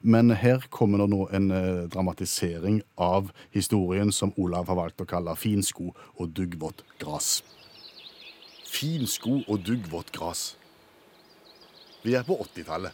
Men 0.02 0.34
her 0.42 0.66
kommer 0.74 1.06
det 1.06 1.10
nå 1.14 1.28
en 1.38 1.50
eh, 1.54 1.84
dramatisering 1.94 2.82
av 2.98 3.30
historien 3.54 4.10
som 4.14 4.34
Olav 4.38 4.70
har 4.74 4.82
valgt 4.82 5.06
å 5.06 5.10
kalle 5.10 5.38
Finsko 5.38 5.92
og 6.18 6.34
duggvått 6.38 6.82
gras. 7.02 7.44
Finsko 8.68 9.44
og 9.48 9.62
duggvått 9.66 10.14
gras. 10.18 10.56
Vi 12.08 12.14
er 12.16 12.24
på 12.24 12.38
80-tallet. 12.40 12.94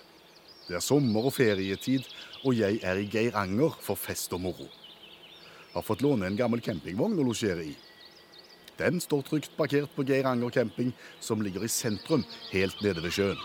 Det 0.66 0.74
er 0.74 0.82
sommer 0.82 1.28
og 1.28 1.36
ferietid, 1.36 2.08
og 2.42 2.56
jeg 2.58 2.80
er 2.82 2.98
i 2.98 3.06
Geiranger 3.06 3.76
for 3.84 4.00
fest 4.00 4.32
og 4.34 4.42
moro. 4.42 4.66
Har 5.76 5.86
fått 5.86 6.02
låne 6.02 6.26
en 6.26 6.38
gammel 6.40 6.64
campingvogn 6.66 7.20
å 7.22 7.26
losjere 7.28 7.68
i. 7.68 7.74
Den 8.80 8.98
står 9.04 9.22
trygt 9.28 9.54
parkert 9.58 9.94
på 9.94 10.06
Geiranger 10.10 10.50
camping, 10.56 10.90
som 11.22 11.44
ligger 11.46 11.62
i 11.62 11.70
sentrum, 11.70 12.26
helt 12.50 12.82
nede 12.82 13.04
ved 13.06 13.14
sjøen. 13.14 13.44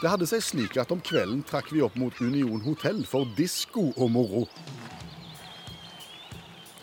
Det 0.00 0.10
hadde 0.10 0.26
seg 0.26 0.42
slik 0.42 0.80
at 0.80 0.90
om 0.90 1.04
kvelden 1.04 1.44
trakk 1.46 1.70
vi 1.70 1.84
opp 1.86 1.94
mot 2.00 2.18
Union 2.24 2.64
hotell 2.64 3.04
for 3.06 3.28
disko 3.38 3.92
og 3.92 4.10
moro. 4.16 4.42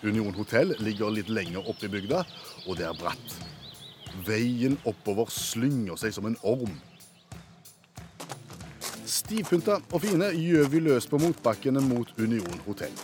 Union 0.07 0.31
hotell 0.39 0.71
ligger 0.79 1.11
litt 1.11 1.33
lenger 1.33 1.67
oppe 1.67 1.89
i 1.89 1.93
bygda, 1.97 2.23
og 2.63 2.79
det 2.79 2.87
er 2.87 2.95
bratt. 2.95 3.39
Veien 4.25 4.77
oppover 4.87 5.29
slynger 5.33 5.99
seg 5.99 6.15
som 6.15 6.25
en 6.29 6.37
orm. 6.47 6.73
Stivpynta 9.07 9.77
og 9.93 10.01
fine 10.03 10.31
gjør 10.35 10.71
vi 10.71 10.81
løs 10.83 11.07
på 11.07 11.19
motbakkene 11.21 11.83
mot 11.83 12.09
Union 12.19 12.63
hotell. 12.65 12.95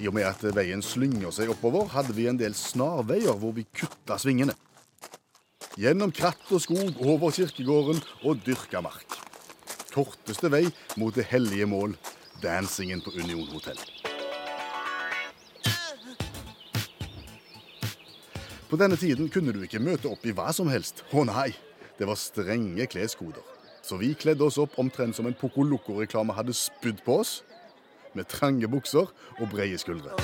I 0.00 0.08
og 0.08 0.16
med 0.16 0.26
at 0.26 0.44
veien 0.56 0.82
slynger 0.82 1.34
seg 1.34 1.50
oppover, 1.52 1.86
hadde 1.92 2.14
vi 2.16 2.28
en 2.30 2.38
del 2.40 2.56
snarveier 2.56 3.36
hvor 3.38 3.54
vi 3.56 3.66
kutta 3.76 4.16
svingene. 4.18 4.54
Gjennom 5.78 6.12
kratt 6.12 6.50
og 6.52 6.60
skog, 6.64 6.98
over 7.00 7.32
kirkegården 7.32 8.00
og 8.28 8.40
dyrka 8.44 8.82
mark. 8.84 9.18
Korteste 9.92 10.50
vei 10.52 10.66
mot 11.00 11.14
det 11.16 11.28
hellige 11.30 11.68
mål, 11.68 11.96
dancingen 12.42 13.04
på 13.04 13.14
Union 13.20 13.48
hotell. 13.52 13.80
På 18.72 18.78
denne 18.80 18.96
tiden 18.96 19.26
kunne 19.28 19.52
du 19.52 19.58
ikke 19.66 19.82
møte 19.84 20.08
opp 20.08 20.22
i 20.24 20.32
hva 20.32 20.48
som 20.56 20.70
helst. 20.72 21.02
Å 21.12 21.26
nei, 21.28 21.50
det 21.98 22.06
var 22.08 22.16
strenge 22.16 22.86
kleskoder. 22.88 23.44
Så 23.84 23.98
vi 24.00 24.14
kledde 24.16 24.46
oss 24.46 24.56
opp 24.62 24.78
omtrent 24.80 25.18
som 25.18 25.28
en 25.28 25.36
Poco 25.36 25.60
Loco-reklame 25.60 26.32
hadde 26.32 26.54
spydd 26.56 27.02
på 27.04 27.18
oss. 27.20 27.34
Med 28.16 28.30
trange 28.32 28.70
bukser 28.72 29.12
og 29.36 29.52
breie 29.52 29.76
skuldre. 29.76 30.16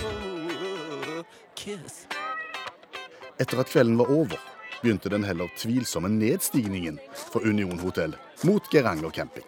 Etter 3.36 3.60
at 3.60 3.68
kvelden 3.68 4.00
var 4.00 4.16
over, 4.16 4.40
begynte 4.80 5.12
den 5.12 5.28
heller 5.28 5.52
tvilsomme 5.60 6.08
nedstigningen 6.16 6.96
for 7.28 7.44
Union 7.44 7.84
hotell 7.84 8.16
mot 8.48 8.64
Geranger 8.72 9.12
camping. 9.12 9.44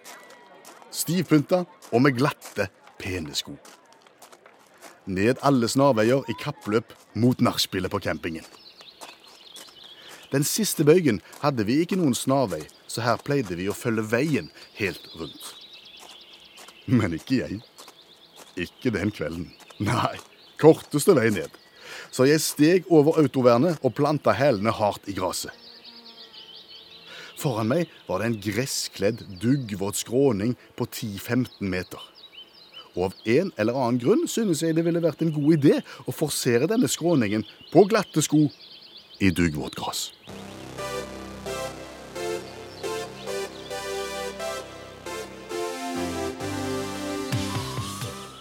Stivpynta 0.93 1.65
og 1.89 2.05
med 2.05 2.21
glatte, 2.21 2.69
pene 3.01 3.33
sko. 3.33 3.57
Ned 5.09 5.41
alle 5.41 5.73
snarveier 5.73 6.29
i 6.29 6.37
kappløp 6.37 6.93
mot 7.17 7.41
nachspielet 7.41 7.89
på 7.89 8.05
campingen. 8.05 8.45
Den 10.31 10.45
siste 10.47 10.87
bøygen 10.87 11.19
hadde 11.43 11.67
vi 11.67 11.81
ikke 11.83 11.99
noen 11.99 12.15
snarvei, 12.15 12.63
så 12.87 13.03
her 13.03 13.19
pleide 13.27 13.57
vi 13.59 13.67
å 13.71 13.75
følge 13.75 14.07
veien 14.13 14.51
helt 14.79 15.09
rundt. 15.19 15.55
Men 16.87 17.17
ikke 17.17 17.41
jeg. 17.41 17.59
Ikke 18.59 18.93
den 18.95 19.11
kvelden. 19.15 19.49
Nei, 19.83 20.19
korteste 20.63 21.17
vei 21.19 21.31
ned. 21.35 21.51
Så 22.15 22.27
jeg 22.29 22.43
steg 22.43 22.87
over 22.91 23.19
autovernet 23.23 23.83
og 23.87 23.95
planta 23.99 24.35
hælene 24.37 24.75
hardt 24.75 25.11
i 25.11 25.17
gresset. 25.19 25.55
Foran 27.41 27.71
meg 27.71 27.91
var 28.07 28.21
det 28.21 28.27
en 28.29 28.41
gresskledd, 28.45 29.23
duggvåt 29.41 29.97
skråning 30.03 30.53
på 30.77 30.87
10-15 30.87 31.65
meter. 31.73 32.03
Og 32.99 33.07
av 33.09 33.15
en 33.33 33.53
eller 33.57 33.79
annen 33.79 34.01
grunn 34.03 34.27
synes 34.29 34.61
jeg 34.63 34.77
det 34.77 34.85
ville 34.85 35.03
vært 35.03 35.23
en 35.25 35.33
god 35.33 35.55
idé 35.57 35.79
å 36.05 36.15
forsere 36.15 36.69
denne 36.71 36.91
skråningen 36.91 37.47
på 37.73 37.87
glatte 37.89 38.23
sko 38.27 38.45
i 39.21 39.31
duggvått 39.31 39.77
gress. 39.77 40.11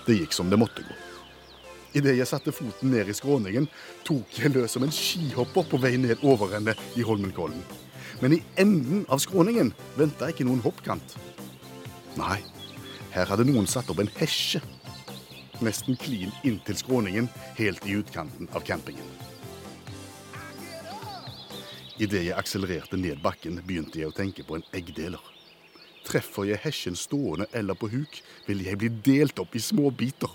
Det 0.08 0.16
gikk 0.18 0.34
som 0.34 0.50
det 0.50 0.58
måtte 0.58 0.82
gå. 0.82 0.96
Idet 2.00 2.16
jeg 2.18 2.30
satte 2.30 2.54
foten 2.54 2.94
ned 2.94 3.10
i 3.10 3.14
skråningen, 3.18 3.68
tok 4.08 4.40
jeg 4.40 4.54
løs 4.56 4.74
som 4.74 4.86
en 4.86 4.94
skihopper 4.94 5.68
på 5.70 5.80
vei 5.82 5.96
ned 6.02 6.24
overrennet 6.26 6.80
i 6.98 7.06
Holmenkollen. 7.06 7.62
Men 8.22 8.38
i 8.38 8.42
enden 8.62 9.06
av 9.10 9.22
skråningen 9.22 9.74
venta 9.98 10.30
ikke 10.32 10.48
noen 10.48 10.64
hoppkant. 10.66 11.18
Nei, 12.18 12.40
her 13.14 13.30
hadde 13.30 13.48
noen 13.50 13.70
satt 13.70 13.90
opp 13.92 14.02
en 14.02 14.12
hesje. 14.20 14.62
Nesten 15.66 15.98
klin 16.00 16.32
inntil 16.48 16.78
skråningen, 16.80 17.28
helt 17.60 17.86
i 17.86 17.98
utkanten 18.00 18.50
av 18.56 18.64
campingen. 18.66 19.29
Idet 22.00 22.30
jeg 22.30 22.36
akselererte 22.40 22.96
ned 22.96 23.20
bakken, 23.20 23.58
begynte 23.68 24.00
jeg 24.00 24.08
å 24.08 24.16
tenke 24.16 24.46
på 24.48 24.56
en 24.56 24.64
eggdeler. 24.72 25.20
Treffer 26.08 26.46
jeg 26.48 26.62
hesjen 26.64 26.96
stående 26.96 27.50
eller 27.52 27.76
på 27.76 27.90
huk, 27.92 28.22
vil 28.48 28.64
jeg 28.64 28.80
bli 28.80 28.90
delt 29.04 29.42
opp 29.44 29.58
i 29.60 29.62
små 29.64 29.92
biter. 29.92 30.32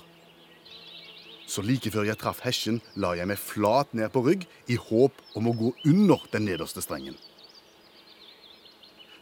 Så 1.48 1.64
like 1.64 1.88
før 1.92 2.04
jeg 2.08 2.20
traff 2.20 2.42
hesjen, 2.44 2.82
la 3.00 3.14
jeg 3.16 3.28
meg 3.30 3.40
flat 3.40 3.96
ned 3.96 4.12
på 4.12 4.20
rygg 4.26 4.44
i 4.68 4.76
håp 4.80 5.22
om 5.40 5.48
å 5.48 5.54
gå 5.56 5.70
under 5.88 6.20
den 6.34 6.44
nederste 6.50 6.84
strengen. 6.84 7.16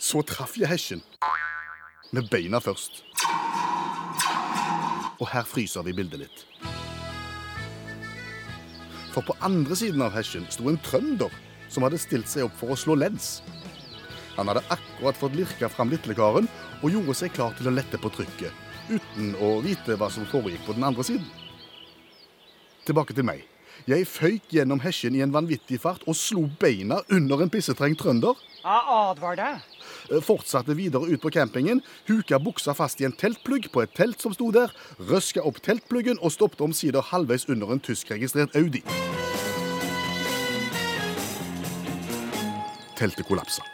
Så 0.03 0.25
traff 0.27 0.59
jeg 0.59 0.71
hesjen. 0.71 1.03
Med 2.11 2.27
beina 2.29 2.59
først. 2.61 3.05
Og 5.23 5.29
her 5.31 5.47
fryser 5.47 5.87
vi 5.87 5.95
bildet 5.95 6.25
litt. 6.25 6.45
For 9.15 9.23
på 9.23 9.39
andre 9.47 9.79
siden 9.79 10.03
av 10.03 10.15
hesjen 10.17 10.51
sto 10.51 10.67
en 10.73 10.81
trønder 10.83 11.31
som 11.73 11.87
hadde 11.87 12.01
stilt 12.01 12.29
seg 12.31 12.47
opp 12.47 12.57
for 12.61 12.75
å 12.75 12.79
slå 12.79 12.97
lens. 13.01 13.41
Han 14.37 14.49
hadde 14.49 14.65
akkurat 14.73 15.19
fått 15.19 15.37
lirka 15.37 15.69
fram 15.73 15.93
litlekaren 15.93 16.49
og 16.81 16.93
gjorde 16.93 17.17
seg 17.17 17.33
klar 17.37 17.57
til 17.57 17.69
å 17.69 17.75
lette 17.75 18.01
på 18.01 18.13
trykket, 18.13 18.53
uten 18.91 19.33
å 19.41 19.55
vite 19.65 19.97
hva 20.01 20.09
som 20.13 20.29
foregikk 20.29 20.67
på 20.67 20.77
den 20.77 20.87
andre 20.89 21.07
siden. 21.07 21.27
Tilbake 22.87 23.15
til 23.17 23.27
meg. 23.29 23.45
Jeg 23.89 24.07
føyk 24.07 24.53
gjennom 24.55 24.81
hesjen 24.85 25.15
i 25.17 25.23
en 25.25 25.33
vanvittig 25.35 25.81
fart 25.83 26.05
og 26.07 26.15
slo 26.19 26.45
beina 26.61 27.01
under 27.11 27.43
en 27.43 27.51
pissetreng 27.51 27.97
trønder. 27.99 28.37
Jeg 28.63 28.83
advarer 28.95 29.41
deg. 29.41 30.23
Fortsatte 30.23 30.77
videre 30.79 31.09
ut 31.11 31.23
på 31.23 31.33
campingen, 31.35 31.81
huka 32.07 32.39
buksa 32.43 32.77
fast 32.79 33.03
i 33.03 33.09
en 33.09 33.17
teltplugg 33.17 33.71
på 33.75 33.83
et 33.83 33.95
telt 33.97 34.23
som 34.23 34.35
sto 34.37 34.53
der, 34.55 34.71
røska 35.11 35.43
opp 35.43 35.63
teltpluggen 35.65 36.21
og 36.23 36.35
stoppet 36.35 36.63
omsider 36.69 37.11
halvveis 37.11 37.49
under 37.51 37.75
en 37.75 37.83
tyskregistrert 37.83 38.55
Audi. 38.59 38.85
Teltet 43.03 43.27
kollapsa. 43.27 43.65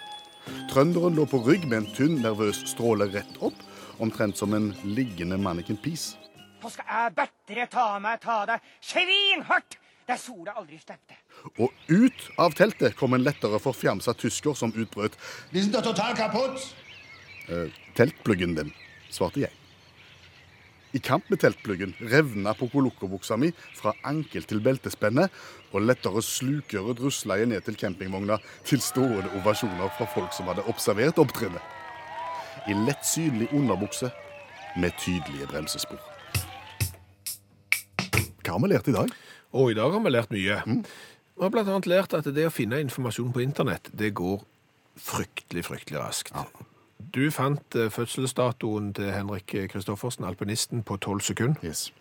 Trønderen 0.70 1.12
lå 1.18 1.26
på 1.28 1.42
rygg 1.44 1.66
med 1.68 1.82
en 1.82 1.88
tynn, 1.92 2.14
nervøs 2.24 2.62
stråle 2.70 3.10
rett 3.12 3.34
opp, 3.44 3.58
omtrent 4.00 4.40
som 4.40 4.54
en 4.56 4.70
liggende 4.88 5.36
Mannequin 5.36 5.76
Peace. 5.84 6.16
Nå 6.62 6.70
skal 6.72 6.88
jeg 6.88 7.12
bedre 7.18 7.66
ta 7.68 7.84
meg 8.00 8.22
ta 8.22 8.38
deg 8.48 8.70
svinhardt 8.80 9.76
der 10.08 10.16
sola 10.16 10.56
aldri 10.56 10.80
stemte. 10.80 11.18
Og 11.60 11.68
ut 11.92 12.24
av 12.40 12.56
teltet 12.56 12.96
kom 12.96 13.18
en 13.18 13.26
lettere 13.26 13.60
forfjamsa 13.60 14.16
tysker 14.16 14.56
som 14.56 14.72
utbrøt 14.72 15.20
eh, 17.52 17.68
'Teltpluggen 17.94 18.56
din', 18.56 18.72
svarte 19.12 19.44
jeg. 19.44 19.52
I 20.96 21.00
kamp 21.04 21.26
med 21.28 21.42
teltpluggen 21.42 21.92
revna 22.00 22.54
Pokoloko-buksa 22.56 23.36
mi 23.36 23.50
fra 23.76 23.92
ankel 24.08 24.46
til 24.48 24.62
beltespenne, 24.64 25.26
og 25.72 25.84
lettere 25.84 26.22
slukøret 26.24 27.02
rusla 27.04 27.36
jeg 27.36 27.50
ned 27.50 27.66
til 27.66 27.76
campingvogna 27.76 28.38
til 28.64 28.80
stående 28.80 29.28
ovasjoner 29.36 29.92
fra 29.98 30.06
folk 30.14 30.32
som 30.32 30.48
hadde 30.48 30.64
observert 30.70 31.20
opptrinnet. 31.20 31.60
I 32.68 32.76
lett 32.86 33.04
synlig 33.04 33.50
underbukse 33.52 34.08
med 34.80 34.96
tydelige 35.00 35.48
bremsespor. 35.50 36.00
Hva 38.40 38.56
har 38.56 38.64
vi 38.64 38.72
lært 38.72 38.88
i 38.88 38.96
dag? 38.96 39.12
Og 39.52 39.72
i 39.72 39.76
dag 39.76 39.92
har 39.92 40.04
vi 40.04 40.14
lært 40.14 40.32
mye. 40.32 40.56
Vi 40.64 41.44
har 41.44 41.60
annet 41.66 41.90
lært 41.90 42.16
at 42.16 42.32
det 42.32 42.48
å 42.48 42.54
finne 42.54 42.80
informasjon 42.80 43.32
på 43.34 43.44
internett, 43.44 43.92
det 43.92 44.14
går 44.16 44.40
fryktelig, 44.98 45.68
fryktelig 45.68 46.00
raskt. 46.00 46.32
Du 47.14 47.30
fant 47.30 47.76
eh, 47.76 47.90
fødselsdatoen 47.90 48.92
til 48.94 49.12
Henrik 49.12 49.54
Kristoffersen, 49.70 50.24
alpinisten, 50.24 50.82
på 50.82 50.96
12 50.96 51.20
sekunder. 51.20 51.64
Yes. 51.64 51.92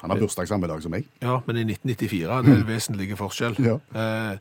Han 0.00 0.10
har 0.10 0.18
bursdag 0.18 0.48
samme 0.48 0.68
dag 0.68 0.82
som 0.82 0.90
meg. 0.92 1.06
Ja, 1.22 1.38
men 1.46 1.56
i 1.56 1.64
1994, 1.64 2.44
det 2.44 2.52
er 2.52 2.60
en 2.60 2.68
vesentlig 2.68 3.18
forskjell. 3.18 3.56
Ja. 3.68 3.78
Eh, 4.32 4.38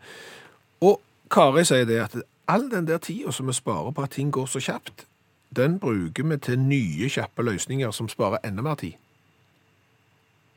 og 0.82 1.02
Kari 1.32 1.64
sier 1.64 1.86
det 1.88 2.02
at 2.04 2.16
all 2.48 2.72
den 2.72 2.88
der 2.88 2.98
tida 2.98 3.32
som 3.32 3.48
vi 3.48 3.54
sparer 3.54 3.92
på 3.92 4.04
at 4.04 4.12
ting 4.12 4.34
går 4.34 4.46
så 4.46 4.60
kjapt, 4.60 5.06
den 5.56 5.80
bruker 5.80 6.24
vi 6.24 6.38
til 6.38 6.60
nye, 6.60 7.10
kjappe 7.10 7.44
løsninger 7.44 7.92
som 7.92 8.10
sparer 8.10 8.44
enda 8.44 8.62
mer 8.62 8.76
tid. 8.76 8.94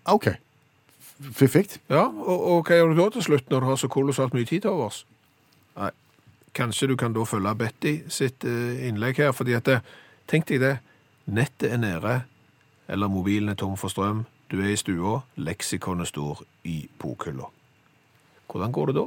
OK. 0.04 0.26
Fiffig. 1.32 1.80
Ja, 1.88 2.06
og, 2.06 2.42
og 2.46 2.66
hva 2.66 2.76
gjør 2.76 2.92
du 2.92 3.00
da 3.00 3.08
til 3.10 3.22
slutt 3.22 3.50
når 3.50 3.60
du 3.60 3.66
har 3.66 3.78
så 3.80 3.88
kolossalt 3.88 4.34
mye 4.34 4.44
tid 4.44 4.60
til 4.66 4.70
overs? 4.74 5.04
Nei, 5.76 5.90
kanskje 6.56 6.88
du 6.90 6.96
kan 6.98 7.14
da 7.14 7.24
følge 7.28 7.54
Betty 7.60 7.94
sitt 8.12 8.46
eh, 8.48 8.86
innlegg 8.88 9.20
her, 9.20 9.34
fordi 9.36 9.56
at 9.58 9.68
tenk 10.30 10.48
deg 10.48 10.62
det, 10.62 10.76
nettet 11.26 11.74
er 11.74 11.82
nede, 11.82 12.16
eller 12.88 13.10
mobilen 13.12 13.52
er 13.52 13.58
tom 13.60 13.76
for 13.78 13.92
strøm, 13.92 14.24
du 14.50 14.60
er 14.62 14.72
i 14.72 14.78
stua, 14.78 15.20
leksikonet 15.36 16.08
står 16.08 16.44
i 16.70 16.84
bokhylla. 17.02 17.48
Hvordan 18.46 18.72
går 18.72 18.92
det 18.92 19.00
da? 19.00 19.06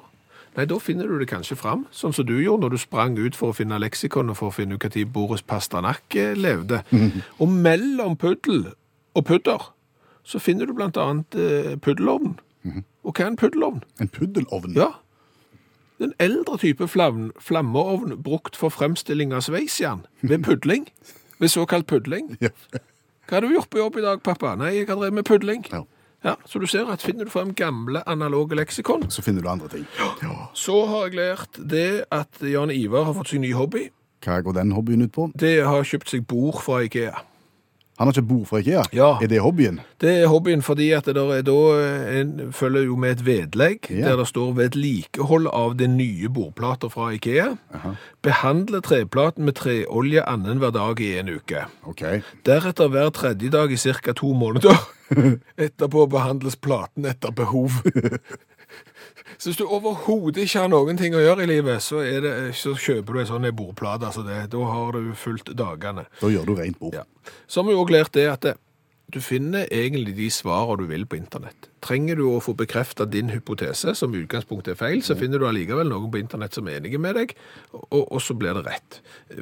Nei, 0.58 0.66
da 0.68 0.80
finner 0.82 1.08
du 1.08 1.20
det 1.22 1.30
kanskje 1.30 1.56
fram, 1.60 1.86
sånn 1.96 2.14
som 2.16 2.26
du 2.28 2.36
gjorde 2.42 2.66
når 2.66 2.74
du 2.74 2.82
sprang 2.82 3.16
ut 3.20 3.38
for 3.38 3.54
å 3.54 3.56
finne 3.56 3.80
leksikonet 3.80 4.36
for 4.36 4.50
å 4.50 4.56
finne 4.56 4.76
ut 4.76 4.84
når 4.84 5.12
Boris 5.14 5.46
Pasternak 5.46 6.16
eh, 6.18 6.36
levde. 6.36 6.82
Og 7.42 7.48
mellom 7.48 8.18
puddel 8.20 8.72
og 9.16 9.26
pudder, 9.26 9.70
så 10.28 10.42
finner 10.42 10.68
du 10.68 10.76
blant 10.78 10.98
annet 11.00 11.38
eh, 11.40 11.76
puddelovn. 11.82 12.36
Og 13.08 13.14
hva 13.16 13.24
er 13.26 13.32
en 13.32 13.40
puddelovn? 13.40 13.84
En 14.04 14.12
puddelovn. 14.12 14.76
Ja, 14.76 14.92
en 16.08 16.14
eldre 16.20 16.58
type 16.62 16.88
flam, 16.88 17.32
flammeovn 17.44 18.18
brukt 18.24 18.56
for 18.60 18.70
fremstilling 18.74 19.34
av 19.36 19.42
sveisjern 19.48 20.06
ved 20.22 20.44
pudling. 20.48 20.88
Ved 21.40 21.52
såkalt 21.54 21.88
pudling. 21.88 22.34
Ja. 22.44 22.50
Hva 23.30 23.38
har 23.38 23.46
du 23.46 23.54
gjort 23.54 23.70
på 23.70 23.78
jobb 23.80 23.98
i 24.00 24.02
dag, 24.02 24.22
pappa? 24.26 24.56
Nei, 24.58 24.72
jeg 24.80 24.88
har 24.90 24.98
drevet 25.00 25.14
med 25.20 25.28
pudling. 25.30 25.66
Ja. 25.72 25.84
Ja, 26.24 26.34
så 26.46 26.60
du 26.60 26.66
ser 26.68 26.90
at 26.92 27.00
finner 27.06 27.24
du 27.24 27.32
frem 27.32 27.54
gamle 27.56 28.02
analoge 28.10 28.58
leksikon, 28.60 29.06
Så 29.12 29.22
finner 29.24 29.42
du 29.42 29.48
andre 29.48 29.70
ting. 29.72 29.86
Ja. 30.22 30.50
så 30.54 30.86
har 30.90 31.06
jeg 31.08 31.16
lært 31.16 31.60
det 31.72 32.04
at 32.12 32.42
Jan 32.44 32.72
Ivar 32.72 33.06
har 33.08 33.14
fått 33.16 33.32
seg 33.32 33.40
ny 33.40 33.54
hobby. 33.56 33.86
Hva 34.26 34.42
går 34.44 34.58
den 34.58 34.74
hobbyen 34.76 35.02
ut 35.06 35.14
på? 35.16 35.30
Det 35.40 35.64
har 35.64 35.84
kjøpt 35.88 36.10
seg 36.12 36.26
bord 36.28 36.60
fra 36.60 36.82
Ikea. 36.84 37.22
Han 38.00 38.08
har 38.08 38.16
ikke 38.16 38.28
bord 38.30 38.46
fra 38.48 38.62
Ikea? 38.64 38.84
Ja. 38.96 39.10
Er 39.20 39.28
det 39.28 39.42
hobbyen? 39.44 39.82
Det 40.00 40.14
er 40.22 40.30
hobbyen 40.32 40.62
fordi 40.64 40.86
at 40.96 41.06
det 41.10 41.16
der 41.18 41.34
er 41.36 41.42
da 41.44 41.56
en, 42.22 42.54
følger 42.56 42.86
jo 42.88 42.96
med 42.96 43.12
et 43.18 43.24
vedlegg 43.28 43.90
Ja. 43.92 44.06
der 44.10 44.16
det 44.22 44.28
står 44.30 44.54
vedlikehold 44.56 45.50
av 45.52 45.76
det 45.78 45.90
nye 45.92 46.30
bordplater 46.32 46.88
fra 46.90 47.10
Ikea. 47.12 47.50
Behandle 48.24 48.80
treplaten 48.82 49.44
med 49.46 49.58
treolje 49.60 50.24
annenhver 50.24 50.72
dag 50.72 51.00
i 51.04 51.12
en 51.20 51.30
uke. 51.36 51.66
Okay. 51.92 52.22
Deretter 52.48 52.88
hver 52.88 53.10
tredje 53.10 53.50
dag 53.52 53.72
i 53.72 53.78
ca. 53.78 54.14
to 54.16 54.32
måneder. 54.34 54.80
Etterpå 55.58 56.06
behandles 56.08 56.56
platen 56.56 57.06
etter 57.06 57.32
behov. 57.36 57.72
Så 59.38 59.50
hvis 59.50 59.60
du 59.60 59.66
overhodet 59.68 60.46
ikke 60.46 60.64
har 60.66 60.72
noen 60.72 60.98
ting 61.00 61.16
å 61.16 61.22
gjøre 61.24 61.46
i 61.46 61.52
livet, 61.52 61.84
så, 61.86 62.02
er 62.06 62.24
det, 62.26 62.34
så 62.60 62.74
kjøper 62.78 63.14
du 63.14 63.22
en 63.24 63.30
sånn 63.34 63.50
bordplate. 63.56 64.10
Altså 64.10 64.24
det, 64.28 64.42
da 64.54 64.64
har 64.72 64.98
du 64.98 65.14
fulgt 65.20 65.54
dagene. 65.58 66.08
Da 66.22 66.32
gjør 66.32 66.50
du 66.50 66.56
rent 66.58 66.80
bord. 66.80 66.98
Ja. 66.98 67.06
Så 67.48 67.62
har 67.62 67.70
vi 67.70 67.78
også 67.78 67.96
lært 67.96 68.14
det 68.18 68.28
at 68.32 68.48
det, 68.48 68.56
du 69.10 69.18
finner 69.26 69.66
egentlig 69.74 70.14
de 70.18 70.28
svarene 70.30 70.84
du 70.84 70.90
vil 70.92 71.06
på 71.10 71.18
internett. 71.18 71.70
Trenger 71.82 72.20
du 72.20 72.28
å 72.30 72.42
få 72.44 72.54
bekreftet 72.58 73.10
din 73.14 73.32
hypotese, 73.34 73.96
som 73.98 74.14
i 74.14 74.22
utgangspunktet 74.22 74.76
er 74.76 74.78
feil, 74.78 75.02
så 75.06 75.16
finner 75.18 75.42
du 75.42 75.48
allikevel 75.50 75.90
noen 75.90 76.12
på 76.14 76.20
internett 76.22 76.54
som 76.54 76.68
er 76.70 76.78
enige 76.78 77.00
med 77.02 77.18
deg, 77.18 77.34
og, 77.74 78.04
og 78.04 78.20
så 78.22 78.36
blir 78.38 78.60
det 78.60 78.68
rett. 78.68 79.00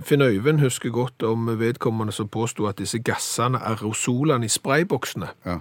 Finn 0.08 0.24
Øyvind 0.24 0.64
husker 0.64 0.94
godt 0.96 1.26
om 1.28 1.50
vedkommende 1.60 2.16
som 2.16 2.30
påstod 2.32 2.70
at 2.72 2.80
disse 2.80 3.02
gassene, 3.04 3.60
aerosolene 3.74 4.48
i 4.48 4.54
sprayboksene, 4.54 5.34
Ja. 5.48 5.60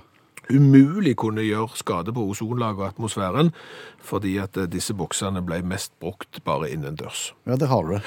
Umulig 0.51 1.17
kunne 1.17 1.43
gjøre 1.47 1.77
skade 1.77 2.13
på 2.15 2.25
ozonlaget 2.31 2.79
og 2.81 2.89
atmosfæren, 2.93 3.53
fordi 4.01 4.37
at 4.39 4.57
eh, 4.57 4.67
disse 4.71 4.95
boksene 4.95 5.43
ble 5.47 5.63
mest 5.63 5.93
brukt 6.01 6.43
bare 6.45 6.71
innendørs. 6.71 7.33
ja, 7.47 7.57
det 7.57 7.69
har 7.69 7.83
du. 7.83 7.99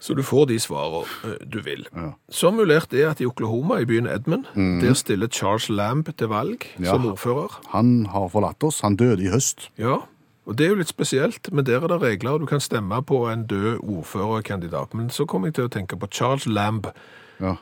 Så 0.00 0.14
du 0.14 0.22
får 0.22 0.44
de 0.46 0.58
svarene 0.62 1.06
eh, 1.26 1.40
du 1.50 1.58
vil. 1.60 1.86
Ja. 1.96 2.12
Så 2.30 2.52
mulert 2.54 2.92
er 2.94 3.10
at 3.10 3.20
i 3.20 3.26
Oklahoma, 3.26 3.80
i 3.82 3.84
byen 3.90 4.06
Edmund, 4.06 4.44
der 4.54 4.94
stiller 4.94 5.26
Charles 5.26 5.68
Lamb 5.68 6.06
til 6.16 6.28
valg 6.30 6.62
Ja. 6.78 6.92
som 6.92 7.06
ordfører. 7.10 7.58
Han 7.72 8.06
har 8.06 8.28
forlatt 8.28 8.62
oss. 8.62 8.80
Han 8.86 8.94
døde 8.96 9.24
i 9.26 9.32
høst. 9.32 9.70
Ja, 9.78 9.96
og 10.46 10.56
det 10.56 10.64
er 10.64 10.70
jo 10.70 10.78
litt 10.80 10.88
spesielt, 10.88 11.50
men 11.52 11.66
der 11.66 11.82
er 11.82 11.88
det 11.90 11.98
regler, 12.00 12.38
du 12.38 12.46
kan 12.46 12.60
stemme 12.60 13.02
på 13.04 13.26
en 13.28 13.42
død 13.50 13.82
ordførerkandidat. 13.82 14.94
Men 14.94 15.10
så 15.10 15.26
kom 15.26 15.44
jeg 15.44 15.54
til 15.58 15.66
å 15.66 15.72
tenke 15.74 15.98
på 15.98 16.06
Charles 16.10 16.46
Lamb, 16.46 16.86
Ja. 17.40 17.56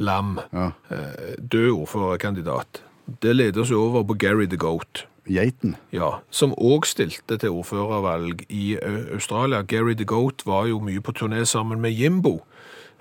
Lam, 0.00 0.38
ja. 0.52 0.70
eh, 0.90 1.36
død 1.38 1.70
ordførerkandidat. 1.76 2.80
Det 3.22 3.36
leder 3.36 3.60
oss 3.60 3.70
over 3.70 4.04
på 4.04 4.14
Gary 4.14 4.46
the 4.46 4.56
Goat. 4.56 5.06
Geiten. 5.30 5.76
Ja, 5.94 6.16
som 6.34 6.54
òg 6.58 6.86
stilte 6.86 7.36
til 7.38 7.54
ordførervalg 7.54 8.42
i 8.50 8.76
Australia. 9.14 9.62
Gary 9.62 9.94
the 9.94 10.04
Goat 10.04 10.42
var 10.46 10.66
jo 10.66 10.80
mye 10.82 11.00
på 11.00 11.12
turné 11.14 11.44
sammen 11.46 11.80
med 11.80 11.94
Jimbo. 11.94 12.40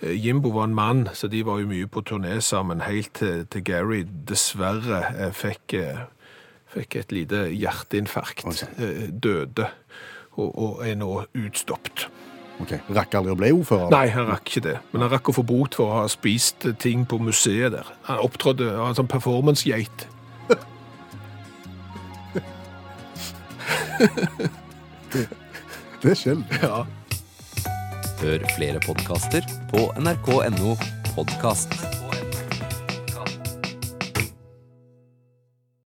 Eh, 0.01 0.25
Jimbo 0.25 0.49
var 0.53 0.63
en 0.69 0.75
mann, 0.75 1.07
så 1.13 1.27
de 1.27 1.41
var 1.45 1.59
jo 1.59 1.67
mye 1.67 1.87
på 1.89 2.01
turné 2.05 2.39
sammen, 2.41 2.81
helt 2.81 3.13
til, 3.17 3.45
til 3.49 3.63
Gary 3.63 4.03
dessverre 4.29 5.01
eh, 5.17 5.31
fikk, 5.33 5.73
eh, 5.73 6.03
fikk 6.73 6.95
et 6.95 7.11
lite 7.11 7.47
hjerteinfarkt, 7.49 8.45
Okay. 8.45 8.69
eh, 8.77 9.09
døde, 9.23 9.67
og, 10.37 10.51
og 10.57 10.87
er 10.87 10.95
nå 10.95 11.23
utstoppet. 11.33 12.07
Ok, 12.61 12.73
Rakk 12.93 13.15
aldri 13.17 13.33
å 13.33 13.37
bli 13.39 13.51
ordfører? 13.55 13.89
Nei, 13.93 14.05
han 14.13 14.27
rakk 14.29 14.49
ikke 14.51 14.63
det, 14.67 14.77
men 14.93 15.05
han 15.05 15.11
rakk 15.13 15.31
å 15.31 15.35
få 15.35 15.43
bot 15.47 15.75
for 15.79 15.89
å 15.89 15.99
ha 16.01 16.07
spist 16.11 16.67
ting 16.83 17.05
på 17.09 17.17
museet 17.21 17.73
der. 17.73 17.87
Han 18.09 18.21
opptrådde, 18.23 18.69
han 18.75 18.83
var 18.85 18.93
en 18.93 18.99
sånn 19.01 19.11
performance-geit. 19.11 20.07
Det 26.01 26.11
er 26.11 26.17
sjelden. 26.17 26.45
Ja. 26.61 26.83
Hør 28.21 28.45
flere 28.55 28.81
podkaster 28.85 29.45
på 29.71 29.87
nrk.no 30.01 30.75
podkast. 31.15 31.73